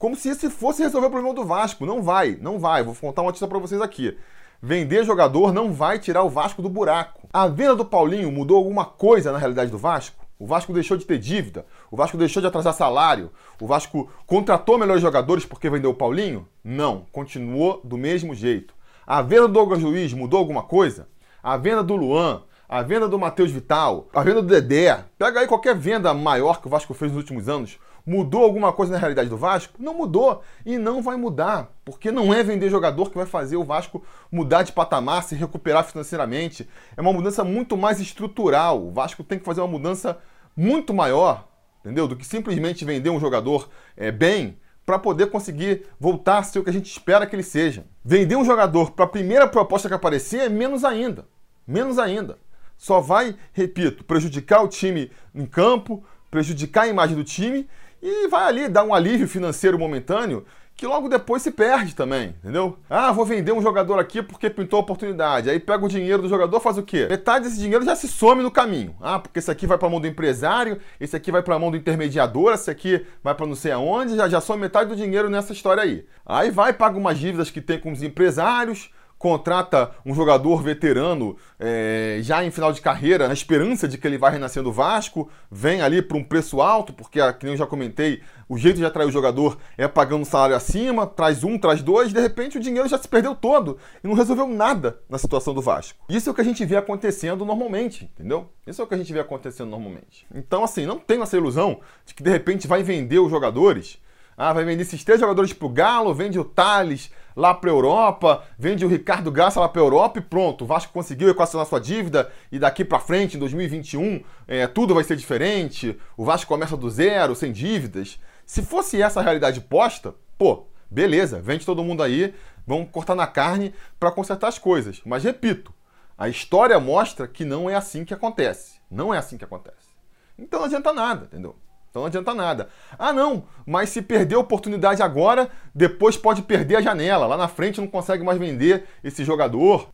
Como 0.01 0.15
se 0.15 0.29
esse 0.29 0.49
fosse 0.49 0.81
resolver 0.81 1.05
o 1.05 1.11
problema 1.11 1.35
do 1.35 1.45
Vasco. 1.45 1.85
Não 1.85 2.01
vai, 2.01 2.35
não 2.41 2.57
vai. 2.57 2.81
Vou 2.81 2.95
contar 2.95 3.21
uma 3.21 3.27
notícia 3.27 3.47
para 3.47 3.59
vocês 3.59 3.79
aqui. 3.79 4.17
Vender 4.59 5.03
jogador 5.03 5.53
não 5.53 5.71
vai 5.71 5.99
tirar 5.99 6.23
o 6.23 6.29
Vasco 6.29 6.59
do 6.59 6.67
buraco. 6.67 7.29
A 7.31 7.47
venda 7.47 7.75
do 7.75 7.85
Paulinho 7.85 8.31
mudou 8.31 8.57
alguma 8.57 8.83
coisa 8.83 9.31
na 9.31 9.37
realidade 9.37 9.69
do 9.69 9.77
Vasco? 9.77 10.25
O 10.39 10.47
Vasco 10.47 10.73
deixou 10.73 10.97
de 10.97 11.05
ter 11.05 11.19
dívida? 11.19 11.67
O 11.91 11.95
Vasco 11.95 12.17
deixou 12.17 12.41
de 12.41 12.47
atrasar 12.47 12.73
salário? 12.73 13.29
O 13.61 13.67
Vasco 13.67 14.09
contratou 14.25 14.75
melhores 14.75 15.03
jogadores 15.03 15.45
porque 15.45 15.69
vendeu 15.69 15.91
o 15.91 15.95
Paulinho? 15.95 16.47
Não, 16.63 17.05
continuou 17.11 17.79
do 17.83 17.95
mesmo 17.95 18.33
jeito. 18.33 18.73
A 19.05 19.21
venda 19.21 19.47
do 19.47 19.53
Douglas 19.53 19.83
Luiz 19.83 20.11
mudou 20.13 20.39
alguma 20.39 20.63
coisa? 20.63 21.07
A 21.43 21.57
venda 21.57 21.83
do 21.83 21.95
Luan, 21.95 22.41
a 22.67 22.81
venda 22.81 23.07
do 23.07 23.19
Matheus 23.19 23.51
Vital, 23.51 24.07
a 24.15 24.23
venda 24.23 24.41
do 24.41 24.47
Dedé. 24.47 25.05
Pega 25.19 25.41
aí 25.41 25.47
qualquer 25.47 25.75
venda 25.75 26.11
maior 26.11 26.59
que 26.59 26.65
o 26.65 26.71
Vasco 26.71 26.95
fez 26.95 27.11
nos 27.11 27.19
últimos 27.19 27.47
anos. 27.47 27.77
Mudou 28.05 28.43
alguma 28.43 28.73
coisa 28.73 28.93
na 28.93 28.97
realidade 28.97 29.29
do 29.29 29.37
Vasco? 29.37 29.75
Não 29.79 29.93
mudou 29.93 30.41
e 30.65 30.77
não 30.77 31.01
vai 31.01 31.17
mudar, 31.17 31.71
porque 31.85 32.11
não 32.11 32.33
é 32.33 32.43
vender 32.43 32.69
jogador 32.69 33.09
que 33.09 33.17
vai 33.17 33.25
fazer 33.25 33.57
o 33.57 33.63
Vasco 33.63 34.03
mudar 34.31 34.63
de 34.63 34.71
patamar, 34.71 35.23
se 35.23 35.35
recuperar 35.35 35.83
financeiramente. 35.83 36.67
É 36.97 37.01
uma 37.01 37.13
mudança 37.13 37.43
muito 37.43 37.77
mais 37.77 37.99
estrutural. 37.99 38.83
O 38.83 38.91
Vasco 38.91 39.23
tem 39.23 39.37
que 39.37 39.45
fazer 39.45 39.61
uma 39.61 39.67
mudança 39.67 40.17
muito 40.55 40.93
maior, 40.93 41.47
entendeu? 41.79 42.07
Do 42.07 42.15
que 42.15 42.25
simplesmente 42.25 42.83
vender 42.83 43.09
um 43.09 43.19
jogador 43.19 43.69
é, 43.95 44.11
bem 44.11 44.57
para 44.85 44.97
poder 44.97 45.27
conseguir 45.29 45.85
voltar 45.99 46.39
a 46.39 46.43
ser 46.43 46.59
o 46.59 46.63
que 46.63 46.69
a 46.69 46.73
gente 46.73 46.89
espera 46.89 47.25
que 47.27 47.35
ele 47.35 47.43
seja. 47.43 47.85
Vender 48.03 48.35
um 48.35 48.43
jogador 48.43 48.91
para 48.91 49.05
a 49.05 49.07
primeira 49.07 49.47
proposta 49.47 49.87
que 49.87 49.93
aparecer 49.93 50.39
é 50.41 50.49
menos 50.49 50.83
ainda. 50.83 51.27
Menos 51.67 51.99
ainda. 51.99 52.37
Só 52.77 52.99
vai, 52.99 53.35
repito, 53.53 54.03
prejudicar 54.03 54.63
o 54.63 54.67
time 54.67 55.11
em 55.35 55.45
campo, 55.45 56.03
prejudicar 56.31 56.83
a 56.83 56.87
imagem 56.87 57.15
do 57.15 57.23
time 57.23 57.69
e 58.01 58.27
vai 58.27 58.47
ali 58.47 58.67
dar 58.67 58.83
um 58.83 58.93
alívio 58.93 59.27
financeiro 59.27 59.77
momentâneo 59.77 60.45
que 60.81 60.87
logo 60.87 61.07
depois 61.07 61.43
se 61.43 61.51
perde 61.51 61.93
também, 61.93 62.33
entendeu? 62.39 62.75
Ah, 62.89 63.11
vou 63.11 63.23
vender 63.23 63.51
um 63.51 63.61
jogador 63.61 63.99
aqui 63.99 64.19
porque 64.23 64.49
pintou 64.49 64.77
a 64.77 64.81
oportunidade. 64.81 65.47
Aí 65.47 65.59
pega 65.59 65.85
o 65.85 65.87
dinheiro 65.87 66.23
do 66.23 66.27
jogador, 66.27 66.59
faz 66.59 66.75
o 66.75 66.81
quê? 66.81 67.05
Metade 67.07 67.45
desse 67.45 67.59
dinheiro 67.59 67.85
já 67.85 67.95
se 67.95 68.07
some 68.07 68.41
no 68.41 68.49
caminho. 68.49 68.95
Ah, 68.99 69.19
porque 69.19 69.37
esse 69.37 69.51
aqui 69.51 69.67
vai 69.67 69.77
para 69.77 69.87
a 69.87 69.91
mão 69.91 70.01
do 70.01 70.07
empresário, 70.07 70.79
esse 70.99 71.15
aqui 71.15 71.31
vai 71.31 71.43
para 71.43 71.53
a 71.55 71.59
mão 71.59 71.69
do 71.69 71.77
intermediador, 71.77 72.53
esse 72.53 72.71
aqui 72.71 73.05
vai 73.23 73.35
para 73.35 73.45
não 73.45 73.53
sei 73.53 73.71
aonde, 73.71 74.15
já 74.15 74.27
já 74.27 74.41
some 74.41 74.59
metade 74.59 74.89
do 74.89 74.95
dinheiro 74.95 75.29
nessa 75.29 75.53
história 75.53 75.83
aí. 75.83 76.03
Aí 76.25 76.49
vai 76.49 76.73
paga 76.73 76.97
umas 76.97 77.19
dívidas 77.19 77.51
que 77.51 77.61
tem 77.61 77.79
com 77.79 77.91
os 77.91 78.01
empresários, 78.01 78.89
contrata 79.21 79.91
um 80.03 80.15
jogador 80.15 80.63
veterano 80.63 81.37
é, 81.59 82.17
já 82.21 82.43
em 82.43 82.49
final 82.49 82.73
de 82.73 82.81
carreira, 82.81 83.27
na 83.27 83.33
esperança 83.33 83.87
de 83.87 83.95
que 83.95 84.07
ele 84.07 84.17
vai 84.17 84.31
renascer 84.31 84.63
no 84.63 84.71
Vasco, 84.71 85.29
vem 85.49 85.81
ali 85.81 86.01
por 86.01 86.17
um 86.17 86.23
preço 86.23 86.59
alto, 86.59 86.91
porque, 86.91 87.19
como 87.33 87.53
eu 87.53 87.57
já 87.57 87.67
comentei, 87.67 88.23
o 88.49 88.57
jeito 88.57 88.77
de 88.77 88.85
atrair 88.85 89.07
o 89.07 89.11
jogador 89.11 89.59
é 89.77 89.87
pagando 89.87 90.25
salário 90.25 90.55
acima, 90.55 91.05
traz 91.05 91.43
um, 91.43 91.55
traz 91.55 91.83
dois, 91.83 92.11
de 92.11 92.19
repente 92.19 92.57
o 92.57 92.59
dinheiro 92.59 92.89
já 92.89 92.97
se 92.97 93.07
perdeu 93.07 93.35
todo 93.35 93.77
e 94.03 94.07
não 94.07 94.15
resolveu 94.15 94.47
nada 94.47 94.99
na 95.07 95.19
situação 95.19 95.53
do 95.53 95.61
Vasco. 95.61 95.99
Isso 96.09 96.27
é 96.27 96.31
o 96.31 96.35
que 96.35 96.41
a 96.41 96.45
gente 96.45 96.65
vê 96.65 96.75
acontecendo 96.75 97.45
normalmente, 97.45 98.05
entendeu? 98.05 98.49
Isso 98.65 98.81
é 98.81 98.83
o 98.83 98.87
que 98.87 98.95
a 98.95 98.97
gente 98.97 99.13
vê 99.13 99.19
acontecendo 99.19 99.69
normalmente. 99.69 100.25
Então, 100.33 100.63
assim, 100.63 100.87
não 100.87 100.97
tenho 100.97 101.21
essa 101.21 101.37
ilusão 101.37 101.79
de 102.07 102.15
que 102.15 102.23
de 102.23 102.29
repente 102.31 102.67
vai 102.67 102.81
vender 102.81 103.19
os 103.19 103.29
jogadores 103.29 103.99
ah, 104.37 104.53
vai 104.53 104.63
vender 104.63 104.81
esses 104.81 105.03
três 105.03 105.19
jogadores 105.19 105.53
pro 105.53 105.69
Galo, 105.69 106.15
vende 106.15 106.39
o 106.39 106.43
Thales 106.43 107.11
lá 107.41 107.55
pra 107.55 107.71
Europa, 107.71 108.43
vende 108.57 108.85
o 108.85 108.87
Ricardo 108.87 109.31
Graça 109.31 109.59
lá 109.59 109.67
pra 109.67 109.81
Europa 109.81 110.19
e 110.19 110.21
pronto. 110.21 110.63
O 110.63 110.67
Vasco 110.67 110.93
conseguiu 110.93 111.27
equacionar 111.27 111.65
sua 111.65 111.79
dívida 111.79 112.31
e 112.51 112.59
daqui 112.59 112.85
pra 112.85 112.99
frente, 112.99 113.35
em 113.35 113.39
2021, 113.39 114.23
é, 114.47 114.67
tudo 114.67 114.93
vai 114.93 115.03
ser 115.03 115.15
diferente. 115.15 115.99
O 116.15 116.23
Vasco 116.23 116.47
começa 116.47 116.77
do 116.77 116.87
zero, 116.89 117.35
sem 117.35 117.51
dívidas. 117.51 118.19
Se 118.45 118.61
fosse 118.61 119.01
essa 119.01 119.19
a 119.19 119.23
realidade 119.23 119.59
posta, 119.59 120.13
pô, 120.37 120.67
beleza, 120.89 121.41
vende 121.41 121.65
todo 121.65 121.83
mundo 121.83 122.03
aí, 122.03 122.33
vamos 122.65 122.91
cortar 122.91 123.15
na 123.15 123.25
carne 123.25 123.73
para 123.99 124.11
consertar 124.11 124.47
as 124.47 124.59
coisas. 124.59 125.01
Mas 125.03 125.23
repito, 125.23 125.73
a 126.15 126.29
história 126.29 126.79
mostra 126.79 127.27
que 127.27 127.43
não 127.43 127.67
é 127.67 127.73
assim 127.73 128.05
que 128.05 128.13
acontece. 128.13 128.79
Não 128.89 129.11
é 129.11 129.17
assim 129.17 129.35
que 129.35 129.45
acontece. 129.45 129.89
Então 130.37 130.59
não 130.59 130.67
adianta 130.67 130.93
nada, 130.93 131.25
entendeu? 131.25 131.55
Então 131.91 132.03
não 132.03 132.07
adianta 132.07 132.33
nada. 132.33 132.69
Ah, 132.97 133.11
não, 133.11 133.43
mas 133.65 133.89
se 133.89 134.01
perder 134.01 134.35
a 134.35 134.39
oportunidade 134.39 135.03
agora, 135.03 135.49
depois 135.75 136.15
pode 136.15 136.41
perder 136.41 136.77
a 136.77 136.81
janela. 136.81 137.27
Lá 137.27 137.35
na 137.35 137.49
frente 137.49 137.81
não 137.81 137.87
consegue 137.87 138.23
mais 138.23 138.39
vender 138.39 138.85
esse 139.03 139.25
jogador. 139.25 139.89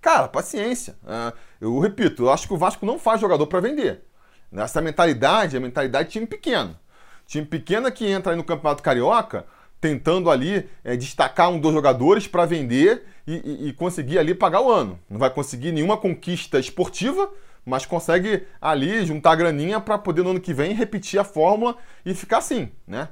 Cara, 0.00 0.26
paciência. 0.26 0.96
Ah, 1.06 1.32
eu 1.60 1.78
repito, 1.78 2.24
eu 2.24 2.32
acho 2.32 2.48
que 2.48 2.54
o 2.54 2.58
Vasco 2.58 2.84
não 2.84 2.98
faz 2.98 3.20
jogador 3.20 3.46
para 3.46 3.60
vender. 3.60 4.02
Essa 4.52 4.80
mentalidade 4.80 5.54
é 5.54 5.58
a 5.58 5.62
mentalidade 5.62 6.08
de 6.08 6.12
time 6.12 6.26
pequeno. 6.26 6.76
Time 7.24 7.46
pequeno 7.46 7.90
que 7.92 8.06
entra 8.06 8.34
no 8.34 8.42
Campeonato 8.42 8.82
Carioca 8.82 9.46
tentando 9.80 10.30
ali 10.30 10.68
é, 10.82 10.96
destacar 10.96 11.50
um 11.50 11.60
dos 11.60 11.72
jogadores 11.72 12.26
para 12.26 12.46
vender 12.46 13.04
e, 13.26 13.34
e, 13.34 13.68
e, 13.68 13.72
conseguir 13.72 14.18
ali 14.18 14.34
pagar 14.34 14.60
o 14.60 14.70
ano. 14.70 14.98
Não 15.08 15.18
vai 15.18 15.30
conseguir 15.30 15.70
nenhuma 15.70 15.96
conquista 15.96 16.58
esportiva, 16.58 17.30
mas 17.68 17.86
consegue 17.86 18.44
ali 18.60 19.04
juntar 19.04 19.36
graninha 19.36 19.78
para 19.80 19.98
poder 19.98 20.22
no 20.22 20.30
ano 20.30 20.40
que 20.40 20.54
vem 20.54 20.72
repetir 20.72 21.20
a 21.20 21.24
fórmula 21.24 21.76
e 22.04 22.14
ficar 22.14 22.38
assim, 22.38 22.70
né? 22.86 23.08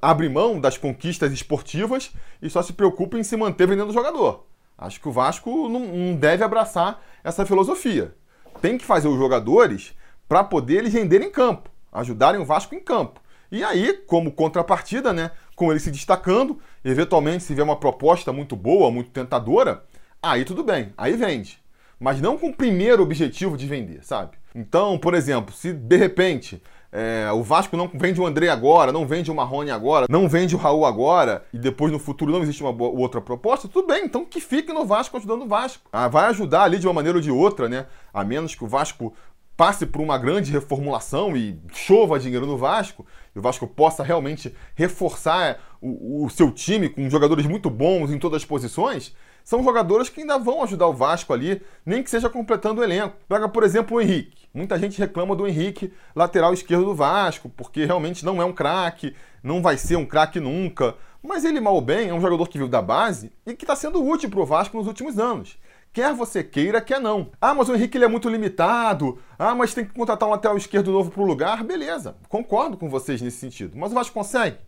Abre 0.00 0.28
mão 0.28 0.60
das 0.60 0.78
conquistas 0.78 1.32
esportivas 1.32 2.12
e 2.40 2.48
só 2.48 2.62
se 2.62 2.72
preocupa 2.72 3.18
em 3.18 3.22
se 3.22 3.36
manter 3.36 3.66
vendendo 3.66 3.92
jogador. 3.92 4.46
Acho 4.76 5.00
que 5.00 5.08
o 5.08 5.12
Vasco 5.12 5.68
não, 5.68 6.14
deve 6.14 6.44
abraçar 6.44 7.02
essa 7.24 7.44
filosofia. 7.44 8.14
Tem 8.62 8.78
que 8.78 8.84
fazer 8.84 9.08
os 9.08 9.18
jogadores 9.18 9.94
para 10.28 10.44
poder 10.44 10.78
eles 10.78 10.92
renderem 10.92 11.28
em 11.28 11.32
campo, 11.32 11.68
ajudarem 11.92 12.40
o 12.40 12.44
Vasco 12.44 12.74
em 12.74 12.80
campo. 12.80 13.20
E 13.50 13.64
aí, 13.64 13.94
como 14.06 14.30
contrapartida, 14.30 15.12
né, 15.12 15.32
com 15.56 15.70
ele 15.70 15.80
se 15.80 15.90
destacando, 15.90 16.60
eventualmente 16.84 17.42
se 17.42 17.54
vier 17.54 17.64
uma 17.64 17.80
proposta 17.80 18.32
muito 18.32 18.54
boa, 18.54 18.90
muito 18.90 19.10
tentadora, 19.10 19.84
aí 20.22 20.44
tudo 20.44 20.62
bem, 20.62 20.92
aí 20.96 21.16
vende. 21.16 21.60
Mas 21.98 22.20
não 22.20 22.38
com 22.38 22.48
o 22.48 22.54
primeiro 22.54 23.02
objetivo 23.02 23.56
de 23.56 23.66
vender, 23.66 24.04
sabe? 24.04 24.36
Então, 24.54 24.98
por 24.98 25.14
exemplo, 25.14 25.52
se 25.52 25.72
de 25.72 25.96
repente 25.96 26.62
é, 26.90 27.30
o 27.32 27.42
Vasco 27.42 27.76
não 27.76 27.90
vende 27.92 28.20
o 28.20 28.26
André 28.26 28.48
agora, 28.48 28.90
não 28.90 29.06
vende 29.06 29.30
o 29.30 29.34
Marrone 29.34 29.70
agora, 29.70 30.06
não 30.08 30.28
vende 30.28 30.54
o 30.54 30.58
Raul 30.58 30.86
agora, 30.86 31.44
e 31.52 31.58
depois 31.58 31.92
no 31.92 31.98
futuro 31.98 32.32
não 32.32 32.42
existe 32.42 32.62
uma 32.62 32.70
outra 32.82 33.20
proposta, 33.20 33.68
tudo 33.68 33.88
bem, 33.88 34.04
então 34.04 34.24
que 34.24 34.40
fique 34.40 34.72
no 34.72 34.86
Vasco 34.86 35.16
ajudando 35.16 35.42
o 35.42 35.48
Vasco. 35.48 35.88
Ah, 35.92 36.08
vai 36.08 36.26
ajudar 36.30 36.62
ali 36.62 36.78
de 36.78 36.86
uma 36.86 36.94
maneira 36.94 37.18
ou 37.18 37.22
de 37.22 37.30
outra, 37.30 37.68
né? 37.68 37.86
A 38.12 38.24
menos 38.24 38.54
que 38.54 38.64
o 38.64 38.68
Vasco 38.68 39.12
passe 39.58 39.84
por 39.84 40.00
uma 40.00 40.16
grande 40.16 40.52
reformulação 40.52 41.36
e 41.36 41.60
chova 41.72 42.20
dinheiro 42.20 42.46
no 42.46 42.56
Vasco, 42.56 43.04
e 43.34 43.40
o 43.40 43.42
Vasco 43.42 43.66
possa 43.66 44.04
realmente 44.04 44.54
reforçar 44.76 45.58
o, 45.82 46.24
o, 46.24 46.30
seu 46.30 46.52
time 46.52 46.88
com 46.88 47.10
jogadores 47.10 47.44
muito 47.44 47.68
bons 47.68 48.12
em 48.12 48.20
todas 48.20 48.42
as 48.42 48.44
posições, 48.44 49.16
são 49.42 49.64
jogadores 49.64 50.08
que 50.08 50.20
ainda 50.20 50.38
vão 50.38 50.62
ajudar 50.62 50.86
o 50.86 50.92
Vasco 50.92 51.32
ali, 51.32 51.60
nem 51.84 52.04
que 52.04 52.10
seja 52.10 52.30
completando 52.30 52.80
o 52.80 52.84
elenco. 52.84 53.16
Pega, 53.28 53.48
por 53.48 53.64
exemplo, 53.64 53.96
o 53.96 54.00
Henrique. 54.00 54.46
Muita 54.54 54.78
gente 54.78 54.98
reclama 54.98 55.34
do 55.34 55.48
Henrique, 55.48 55.92
lateral 56.14 56.54
esquerdo 56.54 56.84
do 56.84 56.94
Vasco, 56.94 57.48
porque 57.48 57.84
realmente 57.84 58.24
não 58.24 58.40
é 58.40 58.44
um 58.44 58.52
craque, 58.52 59.16
não 59.42 59.60
vai 59.60 59.76
ser 59.76 59.96
um 59.96 60.06
craque 60.06 60.38
nunca. 60.38 60.94
Mas 61.20 61.44
ele, 61.44 61.58
mal 61.58 61.74
ou 61.74 61.80
bem, 61.80 62.10
é 62.10 62.14
um 62.14 62.20
jogador 62.20 62.46
que 62.46 62.58
veio 62.58 62.70
da 62.70 62.80
base 62.80 63.32
e 63.44 63.54
que 63.54 63.64
está 63.64 63.74
sendo 63.74 64.04
útil 64.04 64.30
para 64.30 64.40
o 64.40 64.46
Vasco 64.46 64.76
nos 64.76 64.86
últimos 64.86 65.18
anos. 65.18 65.58
Quer 65.92 66.14
você 66.14 66.44
queira, 66.44 66.80
quer 66.80 67.00
não. 67.00 67.30
Ah, 67.40 67.54
mas 67.54 67.68
o 67.68 67.74
Henrique 67.74 67.96
ele 67.96 68.04
é 68.04 68.08
muito 68.08 68.28
limitado. 68.28 69.18
Ah, 69.38 69.54
mas 69.54 69.74
tem 69.74 69.84
que 69.84 69.94
contratar 69.94 70.28
um 70.28 70.32
lateral 70.32 70.56
esquerdo 70.56 70.92
novo 70.92 71.10
para 71.10 71.22
o 71.22 71.26
lugar. 71.26 71.64
Beleza, 71.64 72.16
concordo 72.28 72.76
com 72.76 72.88
vocês 72.88 73.20
nesse 73.20 73.38
sentido. 73.38 73.76
Mas 73.76 73.90
o 73.90 73.94
Vasco 73.94 74.14
consegue? 74.14 74.58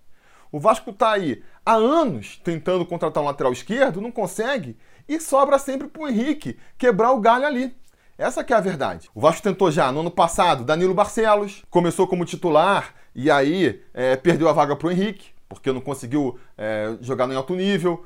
O 0.52 0.58
Vasco 0.58 0.90
está 0.90 1.12
aí 1.12 1.42
há 1.64 1.74
anos 1.74 2.40
tentando 2.42 2.84
contratar 2.84 3.22
um 3.22 3.26
lateral 3.26 3.52
esquerdo, 3.52 4.00
não 4.00 4.10
consegue, 4.10 4.76
e 5.08 5.20
sobra 5.20 5.58
sempre 5.58 5.86
para 5.86 6.02
o 6.02 6.08
Henrique 6.08 6.58
quebrar 6.76 7.12
o 7.12 7.20
galho 7.20 7.46
ali. 7.46 7.76
Essa 8.18 8.42
que 8.42 8.52
é 8.52 8.56
a 8.56 8.60
verdade. 8.60 9.08
O 9.14 9.20
Vasco 9.20 9.42
tentou 9.42 9.70
já 9.70 9.90
no 9.92 10.00
ano 10.00 10.10
passado 10.10 10.64
Danilo 10.64 10.92
Barcelos, 10.92 11.62
começou 11.70 12.06
como 12.06 12.24
titular 12.24 12.94
e 13.14 13.30
aí 13.30 13.82
é, 13.94 14.16
perdeu 14.16 14.48
a 14.48 14.52
vaga 14.52 14.74
para 14.74 14.88
o 14.88 14.90
Henrique, 14.90 15.28
porque 15.48 15.72
não 15.72 15.80
conseguiu 15.80 16.38
é, 16.58 16.96
jogar 17.00 17.26
no 17.26 17.36
alto 17.36 17.54
nível. 17.54 18.04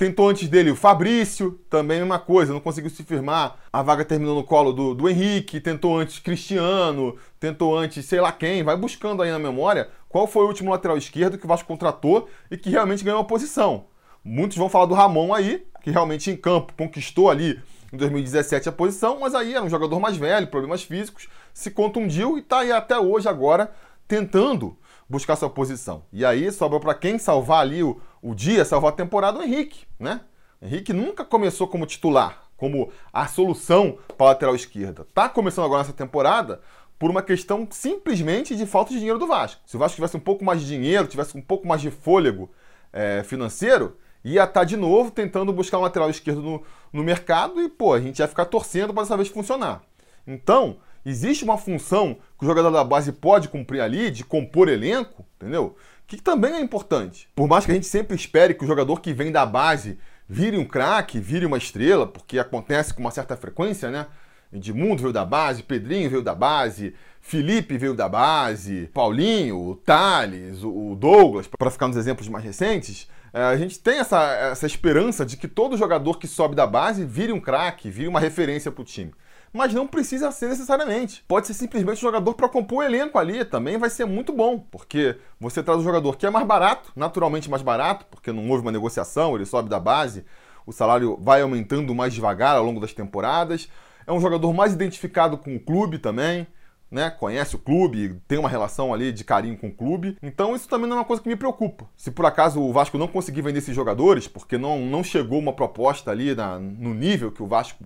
Tentou 0.00 0.30
antes 0.30 0.48
dele 0.48 0.70
o 0.70 0.74
Fabrício, 0.74 1.60
também 1.68 1.98
a 1.98 2.00
mesma 2.00 2.18
coisa, 2.18 2.54
não 2.54 2.60
conseguiu 2.60 2.88
se 2.88 3.02
firmar. 3.02 3.58
A 3.70 3.82
vaga 3.82 4.02
terminou 4.02 4.34
no 4.34 4.42
colo 4.42 4.72
do, 4.72 4.94
do 4.94 5.06
Henrique. 5.06 5.60
Tentou 5.60 5.98
antes 5.98 6.18
Cristiano, 6.18 7.18
tentou 7.38 7.76
antes 7.76 8.06
sei 8.06 8.18
lá 8.18 8.32
quem. 8.32 8.62
Vai 8.62 8.78
buscando 8.78 9.22
aí 9.22 9.30
na 9.30 9.38
memória 9.38 9.90
qual 10.08 10.26
foi 10.26 10.44
o 10.44 10.46
último 10.46 10.70
lateral 10.70 10.96
esquerdo 10.96 11.36
que 11.36 11.44
o 11.44 11.48
Vasco 11.48 11.68
contratou 11.68 12.30
e 12.50 12.56
que 12.56 12.70
realmente 12.70 13.04
ganhou 13.04 13.20
a 13.20 13.24
posição. 13.24 13.88
Muitos 14.24 14.56
vão 14.56 14.70
falar 14.70 14.86
do 14.86 14.94
Ramon 14.94 15.34
aí, 15.34 15.66
que 15.82 15.90
realmente 15.90 16.30
em 16.30 16.36
campo 16.36 16.72
conquistou 16.78 17.28
ali 17.28 17.60
em 17.92 17.96
2017 17.98 18.70
a 18.70 18.72
posição, 18.72 19.20
mas 19.20 19.34
aí 19.34 19.52
era 19.52 19.62
um 19.62 19.68
jogador 19.68 20.00
mais 20.00 20.16
velho, 20.16 20.46
problemas 20.46 20.82
físicos, 20.82 21.28
se 21.52 21.70
contundiu 21.70 22.38
e 22.38 22.40
está 22.40 22.60
aí 22.60 22.72
até 22.72 22.98
hoje 22.98 23.28
agora 23.28 23.70
tentando 24.08 24.78
buscar 25.10 25.36
sua 25.36 25.50
posição. 25.50 26.04
E 26.12 26.24
aí 26.24 26.50
sobra 26.50 26.80
para 26.80 26.94
quem 26.94 27.18
salvar 27.18 27.60
ali 27.60 27.82
o, 27.82 28.00
o 28.22 28.34
dia, 28.34 28.64
salvar 28.64 28.92
a 28.92 28.96
temporada, 28.96 29.38
o 29.38 29.42
Henrique, 29.42 29.86
né? 29.98 30.20
Henrique 30.60 30.92
nunca 30.92 31.24
começou 31.24 31.66
como 31.66 31.86
titular, 31.86 32.44
como 32.56 32.92
a 33.12 33.26
solução 33.26 33.98
para 34.16 34.26
a 34.26 34.30
lateral 34.30 34.54
esquerda. 34.54 35.06
Tá 35.14 35.28
começando 35.28 35.64
agora 35.64 35.82
nessa 35.82 35.94
temporada 35.94 36.60
por 36.98 37.10
uma 37.10 37.22
questão 37.22 37.66
simplesmente 37.70 38.54
de 38.54 38.66
falta 38.66 38.92
de 38.92 38.98
dinheiro 38.98 39.18
do 39.18 39.26
Vasco. 39.26 39.62
Se 39.64 39.74
o 39.74 39.78
Vasco 39.78 39.94
tivesse 39.94 40.18
um 40.18 40.20
pouco 40.20 40.44
mais 40.44 40.60
de 40.60 40.66
dinheiro, 40.66 41.06
tivesse 41.06 41.34
um 41.34 41.40
pouco 41.40 41.66
mais 41.66 41.80
de 41.80 41.90
fôlego 41.90 42.50
é, 42.92 43.22
financeiro, 43.24 43.96
ia 44.22 44.42
estar 44.42 44.60
tá 44.60 44.64
de 44.64 44.76
novo 44.76 45.10
tentando 45.10 45.50
buscar 45.50 45.78
um 45.78 45.82
lateral 45.82 46.10
esquerdo 46.10 46.42
no, 46.42 46.62
no 46.92 47.02
mercado 47.02 47.58
e, 47.62 47.70
pô, 47.70 47.94
a 47.94 48.00
gente 48.00 48.18
ia 48.18 48.28
ficar 48.28 48.44
torcendo 48.44 48.92
para 48.92 49.02
dessa 49.02 49.16
vez 49.16 49.28
funcionar. 49.28 49.82
Então, 50.26 50.76
existe 51.04 51.42
uma 51.42 51.56
função 51.56 52.18
que 52.38 52.44
o 52.44 52.46
jogador 52.46 52.70
da 52.70 52.84
base 52.84 53.12
pode 53.12 53.48
cumprir 53.48 53.80
ali, 53.80 54.10
de 54.10 54.22
compor 54.22 54.68
elenco, 54.68 55.24
entendeu? 55.36 55.76
Que 56.10 56.20
também 56.20 56.54
é 56.54 56.60
importante. 56.60 57.28
Por 57.36 57.46
mais 57.46 57.64
que 57.64 57.70
a 57.70 57.74
gente 57.74 57.86
sempre 57.86 58.16
espere 58.16 58.52
que 58.52 58.64
o 58.64 58.66
jogador 58.66 59.00
que 59.00 59.12
vem 59.12 59.30
da 59.30 59.46
base 59.46 59.96
vire 60.28 60.58
um 60.58 60.64
craque, 60.64 61.20
vire 61.20 61.46
uma 61.46 61.56
estrela, 61.56 62.04
porque 62.04 62.36
acontece 62.36 62.92
com 62.92 63.00
uma 63.00 63.12
certa 63.12 63.36
frequência, 63.36 63.92
né? 63.92 64.08
Edmundo 64.52 65.02
veio 65.02 65.12
da 65.12 65.24
base, 65.24 65.62
Pedrinho 65.62 66.10
veio 66.10 66.20
da 66.20 66.34
base, 66.34 66.96
Felipe 67.20 67.78
veio 67.78 67.94
da 67.94 68.08
base, 68.08 68.90
Paulinho, 68.92 69.56
o 69.56 69.76
Thales, 69.76 70.64
o 70.64 70.96
Douglas, 70.98 71.46
para 71.46 71.70
ficar 71.70 71.86
nos 71.86 71.96
exemplos 71.96 72.26
mais 72.26 72.44
recentes. 72.44 73.08
É, 73.32 73.42
a 73.42 73.56
gente 73.56 73.78
tem 73.78 74.00
essa, 74.00 74.20
essa 74.50 74.66
esperança 74.66 75.24
de 75.24 75.36
que 75.36 75.46
todo 75.46 75.76
jogador 75.76 76.18
que 76.18 76.26
sobe 76.26 76.56
da 76.56 76.66
base 76.66 77.04
vire 77.04 77.32
um 77.32 77.40
craque, 77.40 77.88
vire 77.88 78.08
uma 78.08 78.18
referência 78.18 78.72
para 78.72 78.82
o 78.82 78.84
time 78.84 79.12
mas 79.52 79.74
não 79.74 79.86
precisa 79.86 80.30
ser 80.30 80.48
necessariamente. 80.48 81.24
Pode 81.26 81.46
ser 81.46 81.54
simplesmente 81.54 81.98
um 81.98 82.00
jogador 82.00 82.34
para 82.34 82.48
compor 82.48 82.78
o 82.78 82.82
elenco 82.82 83.18
ali, 83.18 83.44
também 83.44 83.78
vai 83.78 83.90
ser 83.90 84.04
muito 84.04 84.32
bom, 84.32 84.58
porque 84.70 85.16
você 85.38 85.62
traz 85.62 85.80
um 85.80 85.84
jogador 85.84 86.16
que 86.16 86.26
é 86.26 86.30
mais 86.30 86.46
barato, 86.46 86.92
naturalmente 86.94 87.50
mais 87.50 87.62
barato, 87.62 88.06
porque 88.10 88.32
não 88.32 88.48
houve 88.48 88.62
uma 88.62 88.72
negociação, 88.72 89.34
ele 89.34 89.46
sobe 89.46 89.68
da 89.68 89.80
base, 89.80 90.24
o 90.66 90.72
salário 90.72 91.18
vai 91.20 91.42
aumentando 91.42 91.94
mais 91.94 92.14
devagar 92.14 92.56
ao 92.56 92.64
longo 92.64 92.80
das 92.80 92.92
temporadas. 92.92 93.68
É 94.06 94.12
um 94.12 94.20
jogador 94.20 94.52
mais 94.52 94.72
identificado 94.72 95.36
com 95.36 95.54
o 95.54 95.60
clube 95.60 95.98
também. 95.98 96.46
Né, 96.90 97.08
conhece 97.08 97.54
o 97.54 97.58
clube, 97.60 98.20
tem 98.26 98.36
uma 98.36 98.48
relação 98.48 98.92
ali 98.92 99.12
de 99.12 99.22
carinho 99.22 99.56
com 99.56 99.68
o 99.68 99.72
clube. 99.72 100.18
Então 100.20 100.56
isso 100.56 100.68
também 100.68 100.88
não 100.88 100.96
é 100.96 100.98
uma 100.98 101.04
coisa 101.04 101.22
que 101.22 101.28
me 101.28 101.36
preocupa. 101.36 101.88
Se 101.96 102.10
por 102.10 102.26
acaso 102.26 102.60
o 102.60 102.72
Vasco 102.72 102.98
não 102.98 103.06
conseguir 103.06 103.42
vender 103.42 103.60
esses 103.60 103.76
jogadores, 103.76 104.26
porque 104.26 104.58
não, 104.58 104.80
não 104.80 105.04
chegou 105.04 105.38
uma 105.38 105.52
proposta 105.52 106.10
ali 106.10 106.34
na, 106.34 106.58
no 106.58 106.92
nível 106.92 107.30
que 107.30 107.44
o 107.44 107.46
Vasco 107.46 107.84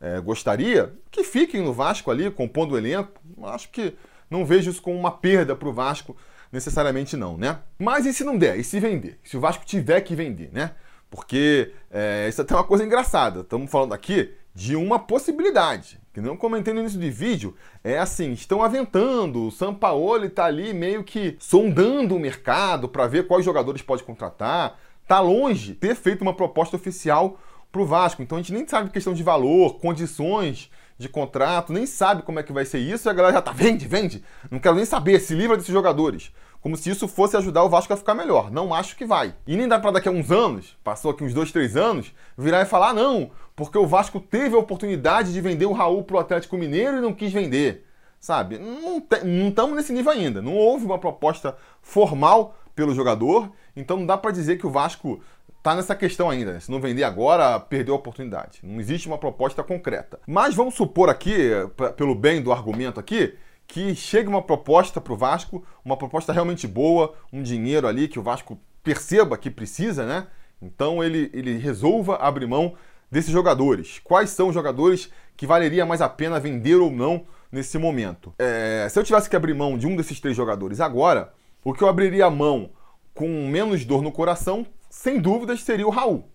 é, 0.00 0.20
gostaria, 0.20 0.92
que 1.10 1.24
fiquem 1.24 1.62
no 1.62 1.72
Vasco 1.72 2.10
ali, 2.10 2.30
compondo 2.30 2.72
o 2.72 2.78
elenco. 2.78 3.20
Acho 3.44 3.68
que 3.70 3.94
não 4.30 4.44
vejo 4.44 4.70
isso 4.70 4.82
como 4.82 4.98
uma 4.98 5.10
perda 5.10 5.54
para 5.54 5.68
o 5.68 5.72
Vasco, 5.72 6.16
necessariamente 6.50 7.16
não, 7.16 7.36
né? 7.36 7.58
Mas 7.78 8.06
e 8.06 8.12
se 8.12 8.24
não 8.24 8.38
der? 8.38 8.58
E 8.58 8.64
se 8.64 8.78
vender? 8.80 9.18
Se 9.24 9.36
o 9.36 9.40
Vasco 9.40 9.64
tiver 9.64 10.00
que 10.00 10.14
vender, 10.14 10.50
né? 10.52 10.72
Porque 11.10 11.72
é, 11.90 12.26
isso 12.28 12.40
é 12.40 12.44
até 12.44 12.54
uma 12.54 12.64
coisa 12.64 12.84
engraçada. 12.84 13.40
Estamos 13.40 13.70
falando 13.70 13.92
aqui 13.92 14.32
de 14.54 14.76
uma 14.76 15.00
possibilidade, 15.00 16.00
que 16.12 16.20
não 16.20 16.36
comentei 16.36 16.72
no 16.72 16.80
início 16.80 16.98
do 16.98 17.10
vídeo, 17.10 17.56
é 17.82 17.98
assim, 17.98 18.32
estão 18.32 18.62
aventando, 18.62 19.48
o 19.48 19.50
Sampaoli 19.50 20.28
está 20.28 20.44
ali 20.44 20.72
meio 20.72 21.02
que 21.02 21.36
sondando 21.40 22.14
o 22.14 22.20
mercado 22.20 22.88
para 22.88 23.08
ver 23.08 23.26
quais 23.26 23.44
jogadores 23.44 23.82
pode 23.82 24.04
contratar, 24.04 24.78
tá 25.08 25.18
longe 25.18 25.74
ter 25.74 25.96
feito 25.96 26.22
uma 26.22 26.34
proposta 26.34 26.76
oficial 26.76 27.38
para 27.74 27.82
o 27.82 27.86
Vasco. 27.86 28.22
Então 28.22 28.38
a 28.38 28.40
gente 28.40 28.52
nem 28.52 28.66
sabe 28.66 28.88
questão 28.88 29.12
de 29.12 29.22
valor, 29.24 29.80
condições 29.80 30.70
de 30.96 31.08
contrato, 31.08 31.72
nem 31.72 31.86
sabe 31.86 32.22
como 32.22 32.38
é 32.38 32.42
que 32.44 32.52
vai 32.52 32.64
ser 32.64 32.78
isso 32.78 33.08
e 33.08 33.10
a 33.10 33.12
galera 33.12 33.34
já 33.34 33.42
tá, 33.42 33.50
vende, 33.50 33.88
vende. 33.88 34.22
Não 34.48 34.60
quero 34.60 34.76
nem 34.76 34.84
saber, 34.84 35.18
se 35.18 35.34
livra 35.34 35.56
desses 35.56 35.72
jogadores. 35.72 36.32
Como 36.60 36.76
se 36.76 36.88
isso 36.88 37.08
fosse 37.08 37.36
ajudar 37.36 37.64
o 37.64 37.68
Vasco 37.68 37.92
a 37.92 37.96
ficar 37.96 38.14
melhor. 38.14 38.50
Não 38.50 38.72
acho 38.72 38.96
que 38.96 39.04
vai. 39.04 39.34
E 39.44 39.56
nem 39.56 39.66
dá 39.66 39.78
para 39.78 39.90
daqui 39.90 40.08
a 40.08 40.12
uns 40.12 40.30
anos, 40.30 40.78
passou 40.84 41.10
aqui 41.10 41.24
uns 41.24 41.34
dois, 41.34 41.50
três 41.50 41.76
anos, 41.76 42.14
virar 42.38 42.62
e 42.62 42.64
falar, 42.64 42.94
não, 42.94 43.32
porque 43.56 43.76
o 43.76 43.86
Vasco 43.86 44.20
teve 44.20 44.54
a 44.54 44.58
oportunidade 44.58 45.32
de 45.32 45.40
vender 45.40 45.66
o 45.66 45.72
Raul 45.72 46.04
pro 46.04 46.18
Atlético 46.18 46.56
Mineiro 46.56 46.98
e 46.98 47.00
não 47.00 47.12
quis 47.12 47.32
vender. 47.32 47.84
Sabe? 48.20 48.58
Não 48.58 49.48
estamos 49.48 49.74
nesse 49.74 49.92
nível 49.92 50.12
ainda. 50.12 50.40
Não 50.40 50.54
houve 50.54 50.86
uma 50.86 50.98
proposta 50.98 51.56
formal 51.82 52.56
pelo 52.74 52.94
jogador, 52.94 53.50
então 53.76 53.98
não 53.98 54.06
dá 54.06 54.16
para 54.16 54.30
dizer 54.30 54.58
que 54.58 54.66
o 54.66 54.70
Vasco 54.70 55.20
tá 55.64 55.74
nessa 55.74 55.96
questão 55.96 56.28
ainda. 56.28 56.52
Né? 56.52 56.60
Se 56.60 56.70
não 56.70 56.78
vender 56.78 57.04
agora, 57.04 57.58
perdeu 57.58 57.94
a 57.94 57.96
oportunidade. 57.96 58.60
Não 58.62 58.78
existe 58.78 59.08
uma 59.08 59.16
proposta 59.16 59.62
concreta. 59.62 60.20
Mas 60.26 60.54
vamos 60.54 60.74
supor 60.74 61.08
aqui, 61.08 61.50
pelo 61.96 62.14
bem 62.14 62.42
do 62.42 62.52
argumento 62.52 63.00
aqui, 63.00 63.34
que 63.66 63.94
chegue 63.94 64.28
uma 64.28 64.42
proposta 64.42 65.00
para 65.00 65.14
o 65.14 65.16
Vasco, 65.16 65.64
uma 65.82 65.96
proposta 65.96 66.34
realmente 66.34 66.68
boa, 66.68 67.14
um 67.32 67.42
dinheiro 67.42 67.88
ali 67.88 68.06
que 68.08 68.18
o 68.18 68.22
Vasco 68.22 68.60
perceba 68.82 69.38
que 69.38 69.50
precisa, 69.50 70.04
né? 70.04 70.26
Então 70.60 71.02
ele, 71.02 71.30
ele 71.32 71.56
resolva 71.56 72.16
abrir 72.16 72.46
mão 72.46 72.74
desses 73.10 73.30
jogadores. 73.30 73.98
Quais 74.04 74.28
são 74.30 74.48
os 74.48 74.54
jogadores 74.54 75.10
que 75.34 75.46
valeria 75.46 75.86
mais 75.86 76.02
a 76.02 76.10
pena 76.10 76.38
vender 76.38 76.76
ou 76.76 76.90
não 76.90 77.24
nesse 77.50 77.78
momento? 77.78 78.34
É, 78.38 78.86
se 78.90 78.98
eu 78.98 79.02
tivesse 79.02 79.30
que 79.30 79.36
abrir 79.36 79.54
mão 79.54 79.78
de 79.78 79.86
um 79.86 79.96
desses 79.96 80.20
três 80.20 80.36
jogadores 80.36 80.78
agora, 80.78 81.32
o 81.64 81.72
que 81.72 81.82
eu 81.82 81.88
abriria 81.88 82.28
mão 82.28 82.68
com 83.14 83.48
menos 83.48 83.82
dor 83.86 84.02
no 84.02 84.12
coração, 84.12 84.66
sem 84.94 85.20
dúvidas, 85.20 85.60
seria 85.60 85.86
o 85.86 85.90
Raul. 85.90 86.30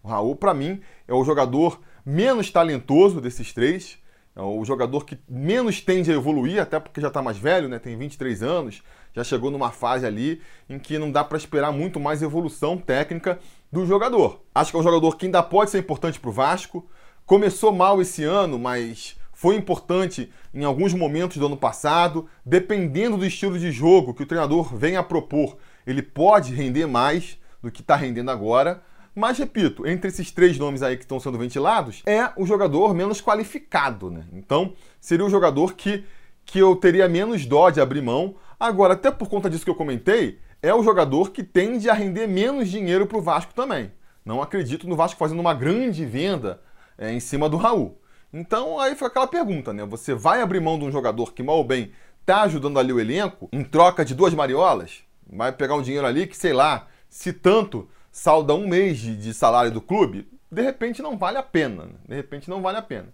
O 0.00 0.08
Raul, 0.08 0.36
para 0.36 0.54
mim, 0.54 0.80
é 1.06 1.12
o 1.12 1.24
jogador 1.24 1.80
menos 2.06 2.48
talentoso 2.48 3.20
desses 3.20 3.52
três. 3.52 3.98
É 4.36 4.40
o 4.40 4.64
jogador 4.64 5.04
que 5.04 5.18
menos 5.28 5.80
tende 5.80 6.10
a 6.10 6.14
evoluir, 6.14 6.62
até 6.62 6.78
porque 6.78 7.00
já 7.00 7.08
está 7.08 7.20
mais 7.20 7.36
velho, 7.36 7.68
né? 7.68 7.78
tem 7.78 7.98
23 7.98 8.42
anos, 8.42 8.82
já 9.12 9.22
chegou 9.22 9.50
numa 9.50 9.70
fase 9.70 10.06
ali 10.06 10.40
em 10.70 10.78
que 10.78 10.96
não 10.96 11.10
dá 11.10 11.22
para 11.22 11.36
esperar 11.36 11.72
muito 11.72 12.00
mais 12.00 12.22
evolução 12.22 12.78
técnica 12.78 13.38
do 13.70 13.84
jogador. 13.84 14.42
Acho 14.54 14.70
que 14.70 14.76
é 14.76 14.80
um 14.80 14.84
jogador 14.84 15.16
que 15.16 15.26
ainda 15.26 15.42
pode 15.42 15.70
ser 15.70 15.78
importante 15.80 16.18
para 16.18 16.30
o 16.30 16.32
Vasco. 16.32 16.88
Começou 17.26 17.72
mal 17.72 18.00
esse 18.00 18.22
ano, 18.22 18.58
mas 18.58 19.16
foi 19.32 19.56
importante 19.56 20.32
em 20.54 20.64
alguns 20.64 20.94
momentos 20.94 21.36
do 21.36 21.46
ano 21.46 21.56
passado. 21.56 22.28
Dependendo 22.46 23.16
do 23.16 23.26
estilo 23.26 23.58
de 23.58 23.70
jogo 23.70 24.14
que 24.14 24.22
o 24.22 24.26
treinador 24.26 24.74
venha 24.74 25.00
a 25.00 25.04
propor, 25.04 25.58
ele 25.84 26.00
pode 26.00 26.54
render 26.54 26.86
mais 26.86 27.38
do 27.64 27.70
que 27.70 27.80
está 27.80 27.96
rendendo 27.96 28.30
agora. 28.30 28.82
Mas, 29.14 29.38
repito, 29.38 29.86
entre 29.86 30.08
esses 30.08 30.30
três 30.30 30.58
nomes 30.58 30.82
aí 30.82 30.96
que 30.96 31.04
estão 31.04 31.20
sendo 31.20 31.38
ventilados, 31.38 32.02
é 32.04 32.30
o 32.36 32.44
jogador 32.44 32.94
menos 32.94 33.20
qualificado, 33.20 34.10
né? 34.10 34.24
Então, 34.32 34.74
seria 35.00 35.24
o 35.24 35.30
jogador 35.30 35.74
que, 35.74 36.04
que 36.44 36.58
eu 36.58 36.74
teria 36.76 37.08
menos 37.08 37.46
dó 37.46 37.70
de 37.70 37.80
abrir 37.80 38.02
mão. 38.02 38.34
Agora, 38.58 38.94
até 38.94 39.10
por 39.10 39.28
conta 39.28 39.48
disso 39.48 39.64
que 39.64 39.70
eu 39.70 39.74
comentei, 39.76 40.40
é 40.60 40.74
o 40.74 40.82
jogador 40.82 41.30
que 41.30 41.44
tende 41.44 41.88
a 41.88 41.94
render 41.94 42.26
menos 42.26 42.68
dinheiro 42.68 43.06
para 43.06 43.18
o 43.18 43.22
Vasco 43.22 43.54
também. 43.54 43.92
Não 44.24 44.42
acredito 44.42 44.88
no 44.88 44.96
Vasco 44.96 45.18
fazendo 45.18 45.40
uma 45.40 45.54
grande 45.54 46.04
venda 46.04 46.60
é, 46.98 47.12
em 47.12 47.20
cima 47.20 47.48
do 47.48 47.56
Raul. 47.56 48.00
Então, 48.32 48.80
aí 48.80 48.96
foi 48.96 49.06
aquela 49.06 49.28
pergunta, 49.28 49.72
né? 49.72 49.84
Você 49.84 50.12
vai 50.12 50.40
abrir 50.40 50.60
mão 50.60 50.76
de 50.76 50.84
um 50.84 50.90
jogador 50.90 51.32
que, 51.32 51.42
mal 51.42 51.58
ou 51.58 51.64
bem, 51.64 51.92
tá 52.26 52.42
ajudando 52.42 52.80
ali 52.80 52.92
o 52.92 52.98
elenco, 52.98 53.48
em 53.52 53.62
troca 53.62 54.04
de 54.04 54.12
duas 54.12 54.34
mariolas? 54.34 55.04
Vai 55.30 55.52
pegar 55.52 55.76
um 55.76 55.82
dinheiro 55.82 56.06
ali 56.06 56.26
que, 56.26 56.36
sei 56.36 56.52
lá, 56.52 56.88
se 57.14 57.32
tanto 57.32 57.88
salda 58.10 58.54
um 58.54 58.66
mês 58.66 58.98
de, 58.98 59.16
de 59.16 59.32
salário 59.32 59.70
do 59.70 59.80
clube, 59.80 60.28
de 60.50 60.60
repente 60.60 61.00
não 61.00 61.16
vale 61.16 61.38
a 61.38 61.44
pena. 61.44 61.84
Né? 61.84 61.92
De 62.08 62.14
repente 62.16 62.50
não 62.50 62.60
vale 62.60 62.76
a 62.76 62.82
pena. 62.82 63.06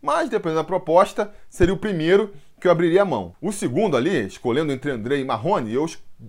Mas, 0.00 0.28
dependendo 0.28 0.60
da 0.60 0.64
proposta, 0.64 1.34
seria 1.48 1.74
o 1.74 1.76
primeiro 1.76 2.32
que 2.60 2.68
eu 2.68 2.70
abriria 2.70 3.02
a 3.02 3.04
mão. 3.04 3.34
O 3.42 3.50
segundo 3.50 3.96
ali, 3.96 4.24
escolhendo 4.24 4.70
entre 4.70 4.92
André 4.92 5.18
e 5.18 5.24
Marrone, 5.24 5.74
eu 5.74 5.84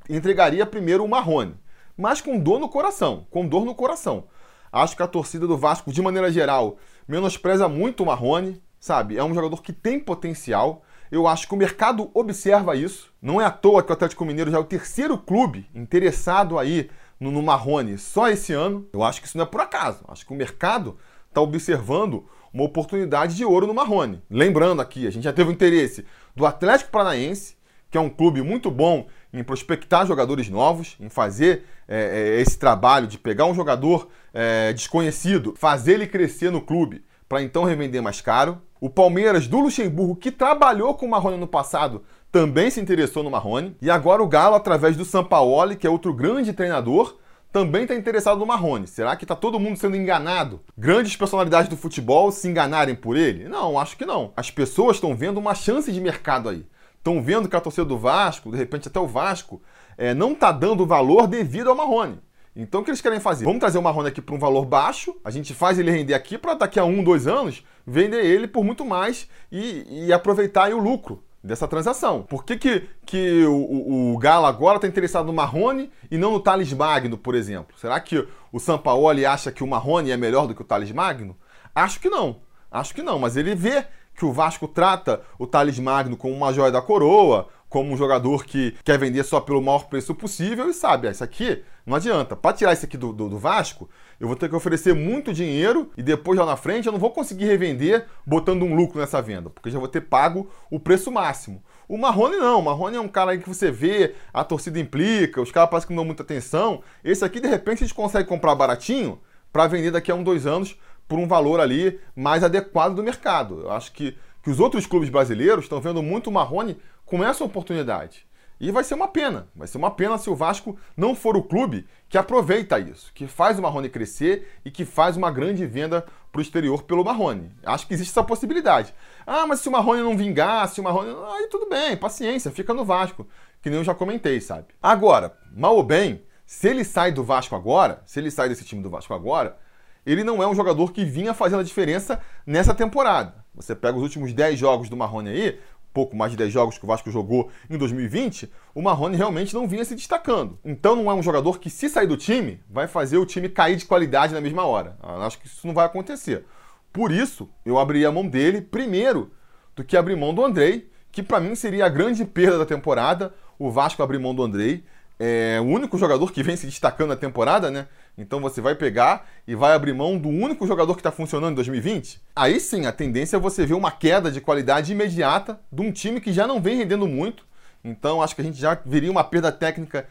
entregaria 0.10 0.66
primeiro 0.66 1.06
o 1.06 1.08
Marrone. 1.08 1.54
Mas 1.96 2.22
com 2.22 2.40
dor 2.40 2.60
no 2.60 2.68
coração, 2.68 3.28
com 3.30 3.48
dor 3.48 3.66
no 3.66 3.76
coração. 3.76 4.24
Acho 4.72 4.98
que 4.98 5.04
a 5.04 5.08
torcida 5.08 5.46
do 5.46 5.56
Vasco, 5.56 5.94
de 5.94 6.02
maneira 6.02 6.32
geral, 6.32 6.78
menospreza 7.08 7.70
muito 7.70 8.02
o 8.02 8.06
Marrone, 8.08 8.60
sabe? 8.80 9.16
É 9.16 9.24
um 9.24 9.36
jogador 9.36 9.62
que 9.62 9.72
tem 9.72 10.00
potencial. 10.00 10.84
Eu 11.12 11.28
acho 11.28 11.48
que 11.48 11.54
o 11.54 11.58
mercado 11.58 12.10
observa 12.16 12.76
isso. 12.76 13.14
Não 13.22 13.40
é 13.40 13.46
à 13.46 13.52
toa 13.52 13.84
que 13.84 13.92
o 13.92 13.94
Atlético 13.94 14.26
Mineiro 14.26 14.50
já 14.50 14.58
é 14.58 14.60
o 14.62 14.66
terceiro 14.66 15.20
clube 15.20 15.70
interessado 15.76 16.58
aí 16.58 16.90
no, 17.22 17.32
no 17.32 17.44
Marrone 17.44 17.98
só 18.00 18.28
esse 18.28 18.52
ano. 18.52 18.88
Eu 18.92 19.04
acho 19.04 19.22
que 19.22 19.28
isso 19.28 19.38
não 19.38 19.44
é 19.46 19.48
por 19.48 19.62
acaso. 19.62 20.04
Acho 20.08 20.26
que 20.26 20.34
o 20.34 20.36
mercado 20.36 20.98
está 21.30 21.40
observando 21.40 22.26
uma 22.52 22.64
oportunidade 22.64 23.36
de 23.36 23.46
ouro 23.46 23.68
no 23.68 23.74
Marrone. 23.74 24.22
Lembrando 24.30 24.82
aqui, 24.82 25.08
a 25.08 25.12
gente 25.12 25.24
já 25.24 25.32
teve 25.32 25.52
o 25.52 25.54
interesse 25.54 26.06
do 26.36 26.46
Atlético 26.46 26.92
Paranaense, 26.92 27.56
que 27.90 27.98
é 27.98 28.02
um 28.02 28.10
clube 28.10 28.42
muito 28.42 28.72
bom 28.72 29.08
em 29.32 29.44
prospectar 29.44 30.06
jogadores 30.06 30.50
novos, 30.50 30.98
em 31.00 31.08
fazer 31.08 31.64
é, 31.88 32.38
é, 32.38 32.42
esse 32.42 32.58
trabalho 32.58 33.08
de 33.08 33.18
pegar 33.18 33.46
um 33.46 33.54
jogador 33.54 34.10
é, 34.34 34.74
desconhecido, 34.74 35.54
fazer 35.58 35.94
ele 35.94 36.08
crescer 36.08 36.52
no 36.52 36.62
clube, 36.62 37.04
para 37.30 37.42
então 37.42 37.64
revender 37.64 38.02
mais 38.02 38.20
caro. 38.20 38.62
O 38.80 38.90
Palmeiras 38.90 39.48
do 39.48 39.60
Luxemburgo, 39.60 40.16
que 40.16 40.32
trabalhou 40.32 40.96
com 40.96 41.06
o 41.06 41.10
Marrone 41.10 41.38
no 41.38 41.48
passado, 41.48 42.04
também 42.32 42.70
se 42.72 42.80
interessou 42.80 43.24
no 43.24 43.30
Marrone. 43.30 43.76
E 43.82 43.92
agora 43.92 44.24
o 44.24 44.28
Galo, 44.28 44.56
através 44.56 44.96
do 44.96 45.04
Sampaoli, 45.04 45.76
que 45.76 45.86
é 45.86 45.90
outro 45.90 46.14
grande 46.14 46.54
treinador, 46.54 47.18
também 47.52 47.82
está 47.82 47.94
interessado 47.94 48.40
no 48.40 48.46
Marrone. 48.46 48.88
Será 48.88 49.16
que 49.16 49.26
está 49.26 49.36
todo 49.36 49.60
mundo 49.60 49.78
sendo 49.78 49.98
enganado? 49.98 50.62
Grandes 50.78 51.16
personalidades 51.18 51.70
do 51.70 51.76
futebol 51.76 52.32
se 52.32 52.48
enganarem 52.48 52.96
por 52.96 53.18
ele? 53.18 53.50
Não, 53.50 53.78
acho 53.78 53.98
que 53.98 54.06
não. 54.06 54.32
As 54.38 54.50
pessoas 54.50 54.96
estão 54.96 55.14
vendo 55.14 55.38
uma 55.38 55.54
chance 55.54 55.92
de 55.92 56.00
mercado 56.00 56.48
aí. 56.48 56.66
Estão 56.98 57.22
vendo 57.22 57.50
que 57.50 57.56
a 57.56 57.62
torcida 57.62 57.84
do 57.84 57.98
Vasco, 57.98 58.52
de 58.52 58.58
repente 58.58 58.88
até 58.88 59.00
o 59.00 59.08
Vasco, 59.08 59.62
é, 59.98 60.14
não 60.14 60.32
está 60.32 60.52
dando 60.52 60.86
valor 60.86 61.28
devido 61.28 61.70
ao 61.70 61.76
Marrone. 61.76 62.20
Então 62.56 62.82
o 62.82 62.84
que 62.84 62.92
eles 62.92 63.02
querem 63.02 63.20
fazer? 63.20 63.44
Vamos 63.44 63.60
trazer 63.60 63.78
o 63.78 63.82
Marrone 63.82 64.10
aqui 64.10 64.22
para 64.22 64.36
um 64.36 64.40
valor 64.40 64.66
baixo, 64.66 65.16
a 65.24 65.32
gente 65.32 65.54
faz 65.54 65.80
ele 65.80 65.90
render 65.90 66.14
aqui 66.14 66.38
para 66.38 66.54
daqui 66.54 66.80
a 66.80 66.84
um, 66.84 67.02
dois 67.04 67.26
anos, 67.26 67.66
vender 67.88 68.24
ele 68.26 68.46
por 68.46 68.64
muito 68.64 68.86
mais 68.86 69.28
e, 69.50 70.06
e 70.06 70.14
aproveitar 70.14 70.72
o 70.74 70.78
lucro 70.78 71.24
dessa 71.44 71.68
transação. 71.68 72.24
Por 72.24 72.46
que, 72.46 72.58
que, 72.58 72.90
que 73.06 73.44
o, 73.46 74.14
o, 74.14 74.18
Galo 74.18 74.46
agora 74.46 74.78
está 74.78 74.88
interessado 74.88 75.26
no 75.26 75.34
Marrone 75.34 75.92
e 76.10 76.18
não 76.18 76.32
no 76.32 76.40
Thales 76.40 76.72
Magno, 76.74 77.18
por 77.18 77.36
exemplo? 77.36 77.78
Será 77.78 78.00
que 78.00 78.28
o 78.52 78.60
Sampaoli 78.60 79.26
acha 79.26 79.52
que 79.52 79.64
o 79.64 79.68
Marrone 79.68 80.12
é 80.12 80.18
melhor 80.18 80.48
do 80.48 80.54
que 80.54 80.62
o 80.62 80.66
Thales 80.66 80.92
Magno? 80.92 81.36
Acho 81.74 82.00
que 82.00 82.10
não. 82.10 82.42
Acho 82.70 82.94
que 82.94 83.02
não, 83.02 83.20
mas 83.20 83.36
ele 83.36 83.56
vê 83.56 83.86
que 84.16 84.26
o 84.26 84.32
Vasco 84.32 84.68
trata 84.68 85.22
o 85.40 85.48
Thales 85.48 85.80
Magno 85.80 86.16
como 86.16 86.34
uma 86.34 86.54
joia 86.54 86.72
da 86.72 86.82
coroa, 86.82 87.48
como 87.72 87.94
um 87.94 87.98
jogador 87.98 88.44
que 88.44 88.76
quer 88.84 89.00
vender 89.00 89.24
só 89.24 89.40
pelo 89.40 89.62
maior 89.62 89.86
preço 89.86 90.14
possível 90.14 90.70
e 90.70 90.74
sabe, 90.74 91.08
ah, 91.08 91.12
isso 91.12 91.24
aqui 91.24 91.64
não 91.86 91.96
adianta. 91.96 92.36
Para 92.36 92.54
tirar 92.54 92.74
isso 92.74 92.84
aqui 92.84 92.98
do, 92.98 93.14
do, 93.14 93.30
do, 93.30 93.40
Vasco, 93.40 93.90
eu 94.20 94.28
vou 94.28 94.36
ter 94.36 94.50
que 94.50 94.56
oferecer 94.56 94.94
muito 94.94 95.34
dinheiro 95.34 95.90
e 95.96 96.04
depois 96.04 96.38
lá 96.38 96.46
na 96.46 96.58
frente 96.58 96.88
eu 96.88 96.92
não 96.92 97.00
vou 97.00 97.12
conseguir 97.12 97.46
revender 97.46 98.06
botando 98.28 98.64
um 98.64 98.76
lucro 98.76 99.00
nessa 99.00 99.22
venda, 99.22 99.50
porque 99.50 99.72
já 99.72 99.80
vou 99.80 99.88
ter 99.88 100.02
pago 100.02 100.50
o 100.70 100.82
preço 100.82 101.10
máximo. 101.10 101.64
O 101.88 101.98
Marrone 101.98 102.36
não, 102.36 102.60
o 102.60 102.62
Marrone 102.62 102.98
é 102.98 103.02
um 103.02 103.08
cara 103.08 103.32
aí 103.32 103.40
que 103.40 103.48
você 103.48 103.72
vê, 103.72 104.16
a 104.34 104.44
torcida 104.44 104.78
implica, 104.78 105.42
os 105.42 105.50
caras 105.50 105.70
parecem 105.70 105.88
que 105.88 105.94
não 105.94 106.02
dão 106.02 106.08
muita 106.08 106.24
atenção. 106.24 106.82
Esse 107.02 107.24
aqui, 107.24 107.40
de 107.40 107.48
repente, 107.48 107.86
a 107.86 107.88
gente 107.88 107.96
consegue 107.96 108.28
comprar 108.28 108.54
baratinho 108.54 109.18
para 109.50 109.66
vender 109.68 109.92
daqui 109.92 110.12
a 110.12 110.16
um, 110.16 110.24
dois 110.24 110.46
anos 110.46 110.78
por 111.08 111.20
um 111.20 111.28
valor 111.28 111.60
ali 111.60 112.00
mais 112.16 112.44
adequado 112.44 112.96
do 112.96 113.04
mercado. 113.04 113.62
Eu 113.62 113.72
acho 113.72 113.92
que, 113.92 114.18
que 114.42 114.50
os 114.50 114.60
outros 114.60 114.86
clubes 114.86 115.10
brasileiros 115.10 115.66
estão 115.66 115.82
vendo 115.82 116.02
muito 116.02 116.30
o 116.30 116.34
Marrone 116.34 116.78
com 117.06 117.24
essa 117.24 117.44
oportunidade. 117.44 118.26
E 118.60 118.70
vai 118.72 118.84
ser 118.84 118.94
uma 118.94 119.08
pena. 119.08 119.48
Vai 119.56 119.68
ser 119.68 119.80
uma 119.80 119.90
pena 119.90 120.20
se 120.20 120.30
o 120.30 120.36
Vasco 120.36 120.78
não 120.96 121.16
for 121.16 121.36
o 121.36 121.42
clube 121.42 121.88
que 122.08 122.18
aproveita 122.18 122.78
isso, 122.78 123.12
que 123.12 123.26
faz 123.26 123.58
o 123.58 123.62
Marrone 123.62 123.90
crescer 123.90 124.48
e 124.64 124.70
que 124.70 124.86
faz 124.86 125.18
uma 125.18 125.32
grande 125.32 125.66
venda 125.66 126.06
para 126.32 126.40
o 126.40 126.42
exterior 126.44 126.84
pelo 126.84 127.04
Marrone. 127.04 127.52
Acho 127.66 127.88
que 127.88 127.96
existe 127.96 128.12
essa 128.12 128.24
possibilidade. 128.24 128.94
Ah, 129.26 129.48
mas 129.48 129.62
se 129.62 129.68
o 129.68 129.72
Marrone 129.72 130.04
não 130.04 130.16
vingar, 130.16 130.68
se 130.70 130.80
o 130.80 130.84
Marrone. 130.84 131.10
Aí 131.34 131.48
tudo 131.48 131.68
bem, 131.68 131.98
paciência, 131.98 132.52
fica 132.52 132.72
no 132.72 132.86
Vasco. 132.86 133.28
Que 133.64 133.70
nem 133.70 133.80
eu 133.80 133.84
já 133.84 133.96
comentei, 133.96 134.40
sabe? 134.40 134.68
Agora, 134.82 135.36
mal 135.52 135.76
ou 135.76 135.84
bem, 135.84 136.22
se 136.46 136.68
ele 136.68 136.84
sai 136.84 137.12
do 137.12 137.24
Vasco 137.24 137.56
agora, 137.56 138.04
se 138.06 138.20
ele 138.20 138.30
sai 138.30 138.48
desse 138.48 138.64
time 138.64 138.84
do 138.84 138.92
Vasco 138.92 139.14
agora, 139.14 139.58
ele 140.06 140.24
não 140.24 140.42
é 140.42 140.48
um 140.48 140.54
jogador 140.54 140.92
que 140.92 141.04
vinha 141.04 141.34
fazendo 141.34 141.62
a 141.62 141.64
diferença 141.64 142.22
nessa 142.46 142.76
temporada. 142.76 143.41
Você 143.54 143.76
pega 143.76 143.98
os 143.98 144.04
últimos 144.04 144.34
10 144.34 144.58
jogos 144.58 144.90
do 144.90 144.96
Marrone 144.96 145.30
aí, 145.30 145.60
pouco 145.94 146.16
mais 146.16 146.32
de 146.32 146.38
10 146.38 146.52
jogos 146.52 146.78
que 146.78 146.86
o 146.86 146.88
Vasco 146.88 147.12
jogou 147.12 147.50
em 147.70 147.78
2020, 147.78 148.50
o 148.74 148.82
Marrone 148.82 149.18
realmente 149.18 149.54
não 149.54 149.68
vinha 149.68 149.84
se 149.84 149.96
destacando. 149.96 150.58
Então 150.64 150.96
não 150.96 151.12
é 151.12 151.14
um 151.14 151.24
jogador 151.24 151.60
que, 151.60 151.70
se 151.70 151.90
sair 151.90 152.08
do 152.08 152.18
time, 152.18 152.62
vai 152.70 152.88
fazer 152.88 153.18
o 153.18 153.26
time 153.26 153.50
cair 153.50 153.76
de 153.76 153.86
qualidade 153.86 154.34
na 154.34 154.42
mesma 154.42 154.66
hora. 154.66 154.98
Eu 155.04 155.22
acho 155.24 155.40
que 155.40 155.48
isso 155.48 155.68
não 155.68 155.74
vai 155.74 155.86
acontecer. 155.86 156.46
Por 156.94 157.12
isso, 157.12 157.50
eu 157.66 157.78
abriria 157.78 158.10
a 158.10 158.12
mão 158.12 158.28
dele 158.28 158.62
primeiro 158.62 159.32
do 159.76 159.84
que 159.84 159.96
abrir 159.98 160.16
mão 160.16 160.34
do 160.34 160.44
Andrei, 160.44 160.90
que 161.12 161.24
para 161.24 161.40
mim 161.40 161.56
seria 161.56 161.86
a 161.86 161.90
grande 161.90 162.24
perda 162.26 162.60
da 162.60 162.66
temporada, 162.66 163.34
o 163.60 163.70
Vasco 163.70 164.02
abrir 164.02 164.18
mão 164.18 164.34
do 164.34 164.44
Andrei 164.44 164.84
é 165.24 165.62
o 165.62 165.66
único 165.66 166.00
jogador 166.00 166.32
que 166.32 166.42
vem 166.42 166.56
se 166.56 166.66
destacando 166.66 167.10
na 167.10 167.16
temporada, 167.16 167.70
né? 167.70 167.88
Então 168.18 168.42
você 168.42 168.60
vai 168.60 168.74
pegar 168.74 169.30
e 169.48 169.54
vai 169.54 169.74
abrir 169.74 169.94
mão 169.94 170.18
do 170.18 170.30
único 170.30 170.66
jogador 170.66 170.96
que 170.96 171.00
está 171.00 171.12
funcionando 171.12 171.52
em 171.52 171.56
2020? 171.56 172.20
Aí 172.36 172.60
sim, 172.60 172.88
a 172.88 172.92
tendência 172.92 173.36
é 173.36 173.40
você 173.40 173.64
ver 173.64 173.76
uma 173.76 173.92
queda 173.92 174.32
de 174.32 174.42
qualidade 174.42 174.92
imediata 174.92 175.62
de 175.72 175.82
um 175.84 175.92
time 175.92 176.20
que 176.20 176.34
já 176.34 176.48
não 176.48 176.60
vem 176.60 176.76
rendendo 176.76 177.08
muito. 177.08 177.46
Então 177.84 178.20
acho 178.20 178.34
que 178.34 178.42
a 178.42 178.44
gente 178.44 178.60
já 178.60 178.76
veria 178.84 179.12
uma 179.12 179.24
perda 179.24 179.52
técnica 179.52 180.08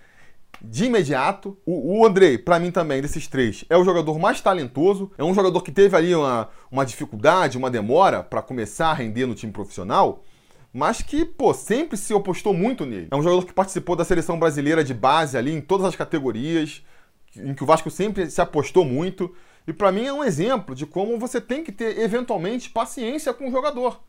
de 0.62 0.84
imediato. 0.84 1.58
O, 1.66 1.98
o 1.98 2.06
Andrei, 2.06 2.38
para 2.38 2.60
mim 2.60 2.70
também, 2.70 3.02
desses 3.02 3.26
três, 3.26 3.64
é 3.68 3.76
o 3.76 3.84
jogador 3.84 4.16
mais 4.16 4.40
talentoso. 4.40 5.10
É 5.18 5.24
um 5.24 5.34
jogador 5.34 5.60
que 5.62 5.72
teve 5.72 5.96
ali 5.96 6.14
uma, 6.14 6.48
uma 6.70 6.86
dificuldade, 6.86 7.58
uma 7.58 7.68
demora 7.68 8.22
para 8.22 8.42
começar 8.42 8.90
a 8.90 8.94
render 8.94 9.26
no 9.26 9.34
time 9.34 9.52
profissional 9.52 10.22
mas 10.72 11.02
que, 11.02 11.24
pô, 11.24 11.52
sempre 11.52 11.96
se 11.96 12.14
apostou 12.14 12.54
muito 12.54 12.86
nele. 12.86 13.08
É 13.10 13.16
um 13.16 13.22
jogador 13.22 13.44
que 13.44 13.52
participou 13.52 13.96
da 13.96 14.04
seleção 14.04 14.38
brasileira 14.38 14.84
de 14.84 14.94
base 14.94 15.36
ali 15.36 15.52
em 15.52 15.60
todas 15.60 15.86
as 15.86 15.96
categorias, 15.96 16.84
em 17.36 17.54
que 17.54 17.62
o 17.62 17.66
Vasco 17.66 17.90
sempre 17.90 18.30
se 18.30 18.40
apostou 18.40 18.84
muito. 18.84 19.34
E 19.66 19.72
para 19.72 19.92
mim 19.92 20.04
é 20.04 20.12
um 20.12 20.24
exemplo 20.24 20.74
de 20.74 20.86
como 20.86 21.18
você 21.18 21.40
tem 21.40 21.64
que 21.64 21.72
ter 21.72 21.98
eventualmente 21.98 22.70
paciência 22.70 23.34
com 23.34 23.48
o 23.48 23.50
jogador, 23.50 24.00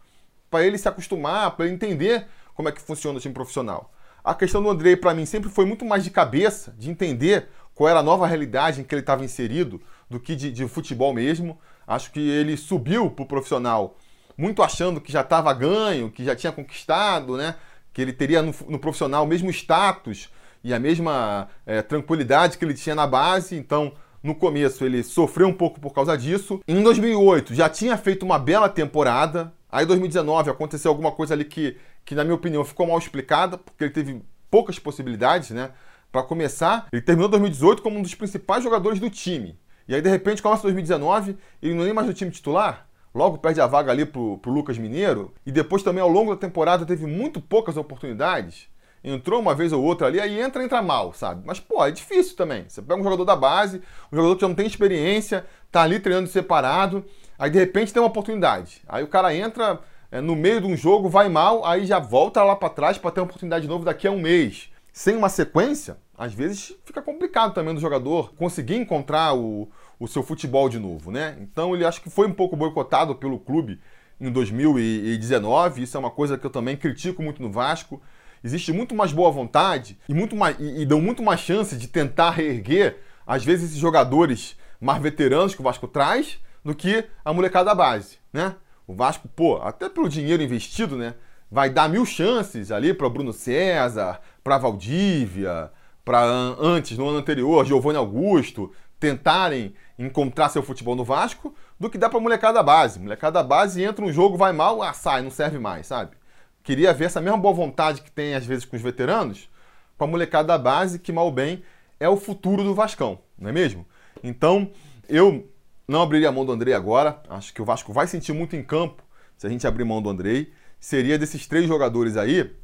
para 0.50 0.66
ele 0.66 0.78
se 0.78 0.88
acostumar, 0.88 1.56
para 1.56 1.66
ele 1.66 1.74
entender 1.74 2.28
como 2.54 2.70
é 2.70 2.72
que 2.72 2.82
funciona 2.82 3.18
o 3.18 3.22
time 3.22 3.34
profissional. 3.34 3.92
A 4.24 4.36
questão 4.36 4.62
do 4.62 4.70
Andrei 4.70 4.96
para 4.96 5.16
mim 5.16 5.26
sempre 5.26 5.50
foi 5.50 5.66
muito 5.66 5.84
mais 5.84 6.04
de 6.04 6.12
cabeça, 6.12 6.76
de 6.78 6.92
entender 6.92 7.48
qual 7.74 7.90
era 7.90 8.00
a 8.00 8.04
nova 8.04 8.28
realidade 8.28 8.80
em 8.80 8.84
que 8.84 8.94
ele 8.94 9.02
estava 9.02 9.26
inserido, 9.26 9.82
do 10.08 10.20
que 10.20 10.36
de, 10.36 10.52
de 10.52 10.68
futebol 10.68 11.14
mesmo. 11.14 11.60
Acho 11.88 12.12
que 12.12 12.20
ele 12.20 12.56
subiu 12.56 13.10
para 13.10 13.24
o 13.24 13.28
profissional 13.28 13.98
muito 14.38 14.64
achando 14.64 15.02
que 15.02 15.12
já 15.12 15.22
estava 15.22 15.54
ganho, 15.54 16.12
que 16.12 16.24
já 16.24 16.36
tinha 16.36 16.52
conquistado, 16.52 17.38
né? 17.38 17.56
que 17.94 18.02
ele 18.02 18.14
teria 18.14 18.42
no, 18.42 18.54
no, 18.68 18.80
profissional 18.80 19.24
o 19.24 19.28
mesmo 19.28 19.50
status 19.50 20.30
e 20.64 20.74
a 20.74 20.80
mesma 20.80 21.50
é, 21.66 21.82
tranquilidade 21.82 22.58
que 22.58 22.66
ele 22.66 22.74
tinha 22.74 22.96
na 22.96 23.08
base, 23.08 23.56
então 23.56 23.94
no 24.24 24.36
começo 24.36 24.86
ele 24.86 25.04
sofreu 25.04 25.48
um 25.48 25.54
pouco 25.54 25.80
por 25.80 25.94
causa 25.94 26.18
disso. 26.18 26.62
Em 26.68 26.82
2008 26.82 27.54
já 27.54 27.70
tinha 27.70 27.98
feito 27.98 28.24
uma 28.24 28.38
bela 28.38 28.70
temporada. 28.70 29.52
Aí 29.72 29.84
em 29.84 29.88
2019 29.88 30.50
aconteceu 30.50 30.92
alguma 30.92 31.12
coisa 31.12 31.34
ali 31.34 31.46
que, 31.46 31.78
que 32.06 32.14
na 32.14 32.24
minha 32.24 32.36
opinião 32.36 32.64
ficou 32.64 32.88
mal 32.88 32.98
explicada, 32.98 33.58
porque 33.58 33.86
ele 33.86 33.92
teve 33.92 34.22
poucas 34.50 34.78
possibilidades, 34.78 35.52
né? 35.52 35.72
Para 36.12 36.24
começar, 36.24 36.88
ele 36.92 37.02
terminou 37.02 37.30
2018 37.30 37.82
como 37.82 37.98
um 37.98 38.02
dos 38.02 38.14
principais 38.14 38.64
jogadores 38.64 39.00
do 39.00 39.10
time. 39.10 39.58
E 39.88 39.96
aí 39.96 40.02
de 40.02 40.10
repente 40.10 40.42
começa 40.42 40.64
2019, 40.64 41.38
ele 41.62 41.74
não 41.74 41.84
é 41.84 41.86
nem 41.86 41.94
mais 41.94 42.06
no 42.06 42.14
time 42.14 42.30
titular. 42.30 42.86
Logo 43.14 43.38
perde 43.38 43.60
a 43.60 43.68
vaga 43.68 43.92
ali 43.92 44.06
pro, 44.06 44.38
pro 44.38 44.52
Lucas 44.52 44.78
Mineiro. 44.78 45.34
E 45.46 45.52
depois 45.52 45.84
também 45.84 46.02
ao 46.02 46.10
longo 46.10 46.34
da 46.34 46.40
temporada 46.40 46.86
teve 46.86 47.06
muito 47.06 47.42
poucas 47.42 47.78
oportunidades 47.78 48.72
entrou 49.04 49.40
uma 49.40 49.56
vez 49.56 49.74
ou 49.74 49.84
outra 49.84 50.08
ali, 50.08 50.20
aí 50.20 50.40
entra, 50.40 50.64
entra 50.64 50.82
mal, 50.82 51.14
sabe? 51.14 51.42
Mas, 51.46 51.60
pô, 51.60 51.84
é 51.86 51.92
difícil 51.92 52.36
também. 52.36 52.66
Você 52.68 52.82
pega 52.82 53.00
um 53.00 53.04
jogador 53.04 53.26
da 53.26 53.36
base, 53.36 53.82
um 54.12 54.16
jogador 54.16 54.36
que 54.36 54.42
já 54.42 54.48
não 54.48 54.56
tem 54.56 54.68
experiência, 54.68 55.46
tá 55.72 55.82
ali 55.82 56.00
treinando 56.00 56.30
separado, 56.30 57.04
aí 57.38 57.50
de 57.50 57.58
repente 57.58 57.92
tem 57.92 58.02
uma 58.02 58.10
oportunidade. 58.10 58.82
Aí 58.88 59.04
o 59.04 59.08
cara 59.08 59.34
entra 59.36 59.80
é, 60.12 60.22
no 60.22 60.36
meio 60.36 60.62
de 60.62 60.68
um 60.68 60.78
jogo, 60.78 61.10
vai 61.10 61.30
mal, 61.30 61.66
aí 61.66 61.86
já 61.86 62.00
volta 62.00 62.44
lá 62.44 62.56
para 62.56 62.70
trás 62.70 62.98
para 62.98 63.12
ter 63.12 63.22
uma 63.22 63.26
oportunidade 63.26 63.64
de 63.64 63.70
novo 63.70 63.84
daqui 63.84 64.08
a 64.08 64.12
um 64.12 64.20
mês. 64.20 64.70
Sem 64.92 65.16
uma 65.16 65.30
sequência, 65.30 65.98
às 66.18 66.34
vezes 66.34 66.76
fica 66.86 67.02
complicado 67.02 67.54
também 67.54 67.74
do 67.74 67.80
jogador 67.80 68.34
conseguir 68.36 68.76
encontrar 68.76 69.34
o, 69.34 69.70
o 70.00 70.08
seu 70.08 70.22
futebol 70.22 70.68
de 70.68 70.80
novo, 70.80 71.12
né? 71.12 71.38
Então 71.40 71.74
ele 71.74 71.86
acho 71.86 72.02
que 72.02 72.10
foi 72.10 72.28
um 72.28 72.34
pouco 72.34 72.56
boicotado 72.56 73.16
pelo 73.16 73.40
clube 73.40 73.80
em 74.20 74.32
2019. 74.32 75.84
Isso 75.84 75.96
é 75.96 76.00
uma 76.00 76.12
coisa 76.12 76.38
que 76.38 76.46
eu 76.46 76.52
também 76.52 76.76
critico 76.76 77.24
muito 77.24 77.42
no 77.42 77.52
Vasco 77.52 78.02
existe 78.44 78.72
muito 78.72 78.96
mais 78.96 79.12
boa 79.12 79.32
vontade 79.32 79.98
e, 80.08 80.14
muito 80.14 80.36
mais, 80.36 80.58
e, 80.60 80.82
e 80.82 80.86
dão 80.86 81.02
muito 81.02 81.22
mais 81.22 81.40
chance 81.40 81.76
de 81.78 81.88
tentar 81.88 82.32
reerguer, 82.32 82.98
às 83.26 83.44
vezes, 83.44 83.70
esses 83.70 83.78
jogadores 83.78 84.58
mais 84.80 85.02
veteranos 85.02 85.54
que 85.54 85.62
o 85.62 85.64
Vasco 85.64 85.88
traz 85.88 86.40
do 86.64 86.74
que 86.74 87.06
a 87.24 87.34
molecada 87.34 87.66
da 87.66 87.76
base, 87.76 88.18
né? 88.34 88.56
O 88.88 88.94
Vasco, 88.94 89.28
pô, 89.28 89.58
até 89.58 89.88
pelo 89.88 90.10
dinheiro 90.10 90.42
investido, 90.42 90.98
né? 90.98 91.16
Vai 91.50 91.70
dar 91.70 91.88
mil 91.88 92.06
chances 92.06 92.72
ali 92.72 92.94
para 92.94 93.10
Bruno 93.10 93.34
César, 93.34 94.20
para 94.44 94.58
Valdívia, 94.58 95.72
para 96.04 96.24
antes, 96.24 96.98
no 96.98 97.08
ano 97.08 97.18
anterior, 97.20 97.66
Giovanni 97.66 97.98
Augusto, 97.98 98.72
tentarem 99.00 99.74
encontrar 99.98 100.50
seu 100.50 100.64
futebol 100.64 100.96
no 100.96 101.04
Vasco, 101.04 101.54
do 101.80 101.90
que 101.90 101.98
dá 101.98 102.10
para 102.10 102.20
molecada 102.20 102.56
da 102.56 102.64
base. 102.64 103.00
Molecada 103.00 103.34
da 103.34 103.44
base 103.44 103.84
entra 103.84 104.06
um 104.06 104.12
jogo, 104.12 104.38
vai 104.38 104.52
mal, 104.52 104.82
ah, 104.82 104.94
sai, 104.94 105.22
não 105.22 105.32
serve 105.32 105.58
mais, 105.60 105.88
sabe? 105.88 106.16
queria 106.64 106.94
ver 106.94 107.06
essa 107.06 107.22
mesma 107.22 107.38
boa 107.38 107.54
vontade 107.54 108.02
que 108.02 108.12
tem 108.12 108.34
às 108.34 108.46
vezes 108.46 108.66
com 108.66 108.76
os 108.76 108.82
veteranos, 108.82 109.50
com 109.98 110.04
a 110.04 110.08
molecada 110.08 110.48
da 110.48 110.58
base, 110.58 111.00
que 111.00 111.12
mal 111.12 111.32
bem 111.32 111.64
é 112.00 112.08
o 112.10 112.18
futuro 112.18 112.64
do 112.64 112.74
Vascão, 112.74 113.20
não 113.38 113.50
é 113.50 113.52
mesmo? 113.52 113.86
Então, 114.24 114.72
eu 115.08 115.50
não 115.88 116.02
abriria 116.02 116.30
a 116.30 116.32
mão 116.32 116.46
do 116.46 116.52
Andrei 116.52 116.74
agora, 116.74 117.22
acho 117.30 117.54
que 117.54 117.62
o 117.62 117.66
Vasco 117.66 117.92
vai 117.94 118.08
sentir 118.08 118.34
muito 118.34 118.56
em 118.56 118.64
campo 118.64 119.04
se 119.38 119.48
a 119.48 119.50
gente 119.50 119.66
abrir 119.66 119.84
mão 119.84 120.02
do 120.02 120.10
Andrei. 120.10 120.54
Seria 120.80 121.18
desses 121.18 121.48
três 121.48 121.68
jogadores 121.68 122.18
aí 122.18 122.56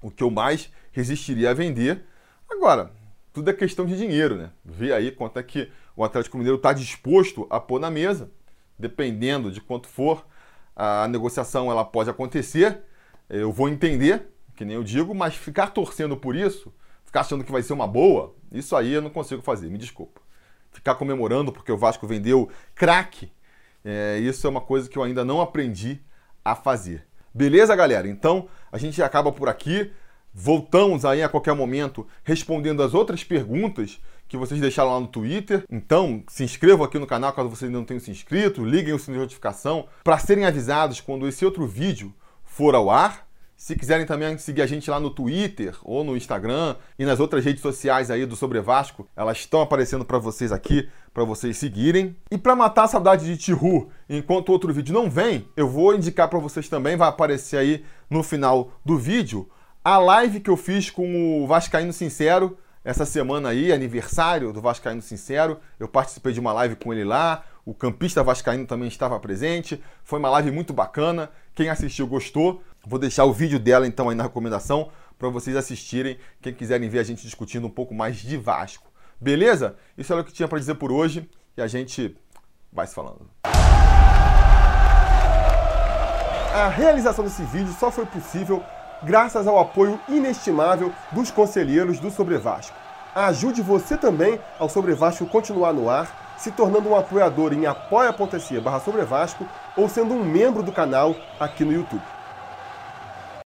o 0.00 0.10
que 0.10 0.22
eu 0.22 0.30
mais 0.30 0.70
resistiria 0.98 1.50
a 1.50 1.54
vender. 1.54 2.04
Agora, 2.50 2.92
tudo 3.32 3.50
é 3.50 3.52
questão 3.52 3.86
de 3.86 3.96
dinheiro, 3.96 4.36
né? 4.36 4.50
Vê 4.64 4.92
aí 4.92 5.10
quanto 5.10 5.38
é 5.38 5.42
que 5.42 5.70
o 5.96 6.04
Atlético 6.04 6.36
Mineiro 6.36 6.56
está 6.56 6.72
disposto 6.72 7.46
a 7.48 7.60
pôr 7.60 7.80
na 7.80 7.90
mesa, 7.90 8.30
dependendo 8.78 9.50
de 9.50 9.60
quanto 9.60 9.88
for 9.88 10.26
a 10.74 11.08
negociação, 11.08 11.70
ela 11.70 11.84
pode 11.84 12.10
acontecer 12.10 12.82
eu 13.28 13.52
vou 13.52 13.68
entender, 13.68 14.26
que 14.56 14.64
nem 14.64 14.74
eu 14.74 14.82
digo, 14.82 15.14
mas 15.14 15.34
ficar 15.34 15.68
torcendo 15.68 16.16
por 16.16 16.34
isso, 16.34 16.72
ficar 17.04 17.20
achando 17.20 17.44
que 17.44 17.52
vai 17.52 17.62
ser 17.62 17.74
uma 17.74 17.86
boa, 17.86 18.34
isso 18.50 18.74
aí 18.74 18.92
eu 18.92 19.02
não 19.02 19.10
consigo 19.10 19.42
fazer, 19.42 19.68
me 19.68 19.78
desculpa. 19.78 20.20
Ficar 20.72 20.94
comemorando 20.94 21.52
porque 21.52 21.70
o 21.70 21.76
Vasco 21.76 22.06
vendeu 22.06 22.48
craque, 22.74 23.30
é, 23.84 24.18
isso 24.18 24.46
é 24.46 24.50
uma 24.50 24.60
coisa 24.60 24.88
que 24.88 24.96
eu 24.96 25.02
ainda 25.02 25.24
não 25.24 25.40
aprendi 25.40 26.00
a 26.44 26.54
fazer. 26.54 27.06
Beleza, 27.34 27.76
galera? 27.76 28.08
Então 28.08 28.48
a 28.72 28.78
gente 28.78 29.02
acaba 29.02 29.30
por 29.30 29.48
aqui. 29.48 29.92
Voltamos 30.32 31.04
aí 31.04 31.22
a 31.22 31.28
qualquer 31.28 31.54
momento 31.54 32.06
respondendo 32.22 32.82
as 32.82 32.94
outras 32.94 33.24
perguntas 33.24 34.00
que 34.28 34.36
vocês 34.36 34.60
deixaram 34.60 34.92
lá 34.92 35.00
no 35.00 35.06
Twitter. 35.06 35.64
Então, 35.70 36.22
se 36.28 36.44
inscrevam 36.44 36.84
aqui 36.84 36.98
no 36.98 37.06
canal 37.06 37.32
caso 37.32 37.48
vocês 37.48 37.70
não 37.70 37.84
tenham 37.84 38.00
se 38.00 38.10
inscrito, 38.10 38.64
liguem 38.64 38.92
o 38.92 38.98
sininho 38.98 39.20
de 39.20 39.24
notificação 39.24 39.86
para 40.04 40.18
serem 40.18 40.44
avisados 40.44 41.00
quando 41.00 41.26
esse 41.26 41.44
outro 41.44 41.66
vídeo 41.66 42.14
for 42.44 42.74
ao 42.74 42.90
ar. 42.90 43.26
Se 43.56 43.74
quiserem 43.74 44.06
também 44.06 44.38
seguir 44.38 44.62
a 44.62 44.66
gente 44.68 44.88
lá 44.88 45.00
no 45.00 45.10
Twitter 45.10 45.76
ou 45.82 46.04
no 46.04 46.16
Instagram 46.16 46.76
e 46.96 47.04
nas 47.04 47.18
outras 47.18 47.44
redes 47.44 47.60
sociais 47.60 48.08
aí 48.08 48.24
do 48.24 48.36
Sobre 48.36 48.60
Vasco, 48.60 49.08
elas 49.16 49.38
estão 49.38 49.60
aparecendo 49.60 50.04
para 50.04 50.16
vocês 50.16 50.52
aqui, 50.52 50.88
para 51.12 51.24
vocês 51.24 51.56
seguirem. 51.56 52.16
E 52.30 52.38
para 52.38 52.54
matar 52.54 52.84
a 52.84 52.88
saudade 52.88 53.24
de 53.24 53.36
Tihu, 53.36 53.90
enquanto 54.08 54.50
outro 54.50 54.72
vídeo 54.72 54.94
não 54.94 55.10
vem, 55.10 55.44
eu 55.56 55.68
vou 55.68 55.92
indicar 55.92 56.28
para 56.28 56.38
vocês 56.38 56.68
também, 56.68 56.96
vai 56.96 57.08
aparecer 57.08 57.56
aí 57.56 57.84
no 58.08 58.22
final 58.22 58.70
do 58.84 58.96
vídeo, 58.96 59.50
a 59.84 59.98
live 59.98 60.40
que 60.40 60.50
eu 60.50 60.56
fiz 60.56 60.90
com 60.90 61.42
o 61.42 61.46
Vascaíno 61.46 61.92
Sincero 61.92 62.58
essa 62.84 63.04
semana 63.04 63.50
aí, 63.50 63.72
aniversário 63.72 64.52
do 64.52 64.60
Vascaíno 64.60 65.02
Sincero. 65.02 65.60
Eu 65.78 65.88
participei 65.88 66.32
de 66.32 66.40
uma 66.40 66.52
live 66.52 66.76
com 66.76 66.92
ele 66.92 67.04
lá, 67.04 67.44
o 67.64 67.74
campista 67.74 68.22
vascaíno 68.22 68.66
também 68.66 68.88
estava 68.88 69.18
presente. 69.20 69.82
Foi 70.02 70.18
uma 70.18 70.30
live 70.30 70.50
muito 70.50 70.72
bacana. 70.72 71.30
Quem 71.54 71.68
assistiu 71.68 72.06
gostou. 72.06 72.62
Vou 72.86 72.98
deixar 72.98 73.24
o 73.24 73.32
vídeo 73.32 73.58
dela 73.58 73.86
então 73.86 74.08
aí 74.08 74.16
na 74.16 74.22
recomendação 74.22 74.90
para 75.18 75.28
vocês 75.28 75.56
assistirem, 75.56 76.16
quem 76.40 76.54
quiserem 76.54 76.88
ver 76.88 77.00
a 77.00 77.02
gente 77.02 77.22
discutindo 77.22 77.66
um 77.66 77.70
pouco 77.70 77.92
mais 77.92 78.16
de 78.16 78.36
Vasco. 78.36 78.86
Beleza? 79.20 79.76
Isso 79.98 80.12
era 80.12 80.22
o 80.22 80.24
que 80.24 80.32
tinha 80.32 80.46
para 80.46 80.60
dizer 80.60 80.76
por 80.76 80.92
hoje 80.92 81.28
e 81.56 81.60
a 81.60 81.66
gente 81.66 82.16
vai 82.72 82.86
se 82.86 82.94
falando. 82.94 83.28
A 86.54 86.68
realização 86.68 87.24
desse 87.24 87.42
vídeo 87.42 87.74
só 87.78 87.90
foi 87.90 88.06
possível 88.06 88.62
graças 89.02 89.46
ao 89.46 89.58
apoio 89.58 90.00
inestimável 90.08 90.92
dos 91.12 91.30
conselheiros 91.30 91.98
do 91.98 92.10
Sobre 92.10 92.38
Vasco. 92.38 92.76
Ajude 93.14 93.62
você 93.62 93.96
também 93.96 94.38
ao 94.58 94.68
Sobre 94.68 94.94
Vasco 94.94 95.26
continuar 95.26 95.72
no 95.72 95.88
ar 95.88 96.34
se 96.36 96.52
tornando 96.52 96.88
um 96.88 96.96
apoiador 96.96 97.52
em 97.52 97.66
apoia.se 97.66 98.60
barra 98.60 98.80
ou 99.76 99.88
sendo 99.88 100.14
um 100.14 100.24
membro 100.24 100.62
do 100.62 100.70
canal 100.70 101.16
aqui 101.38 101.64
no 101.64 101.72
YouTube. 101.72 102.17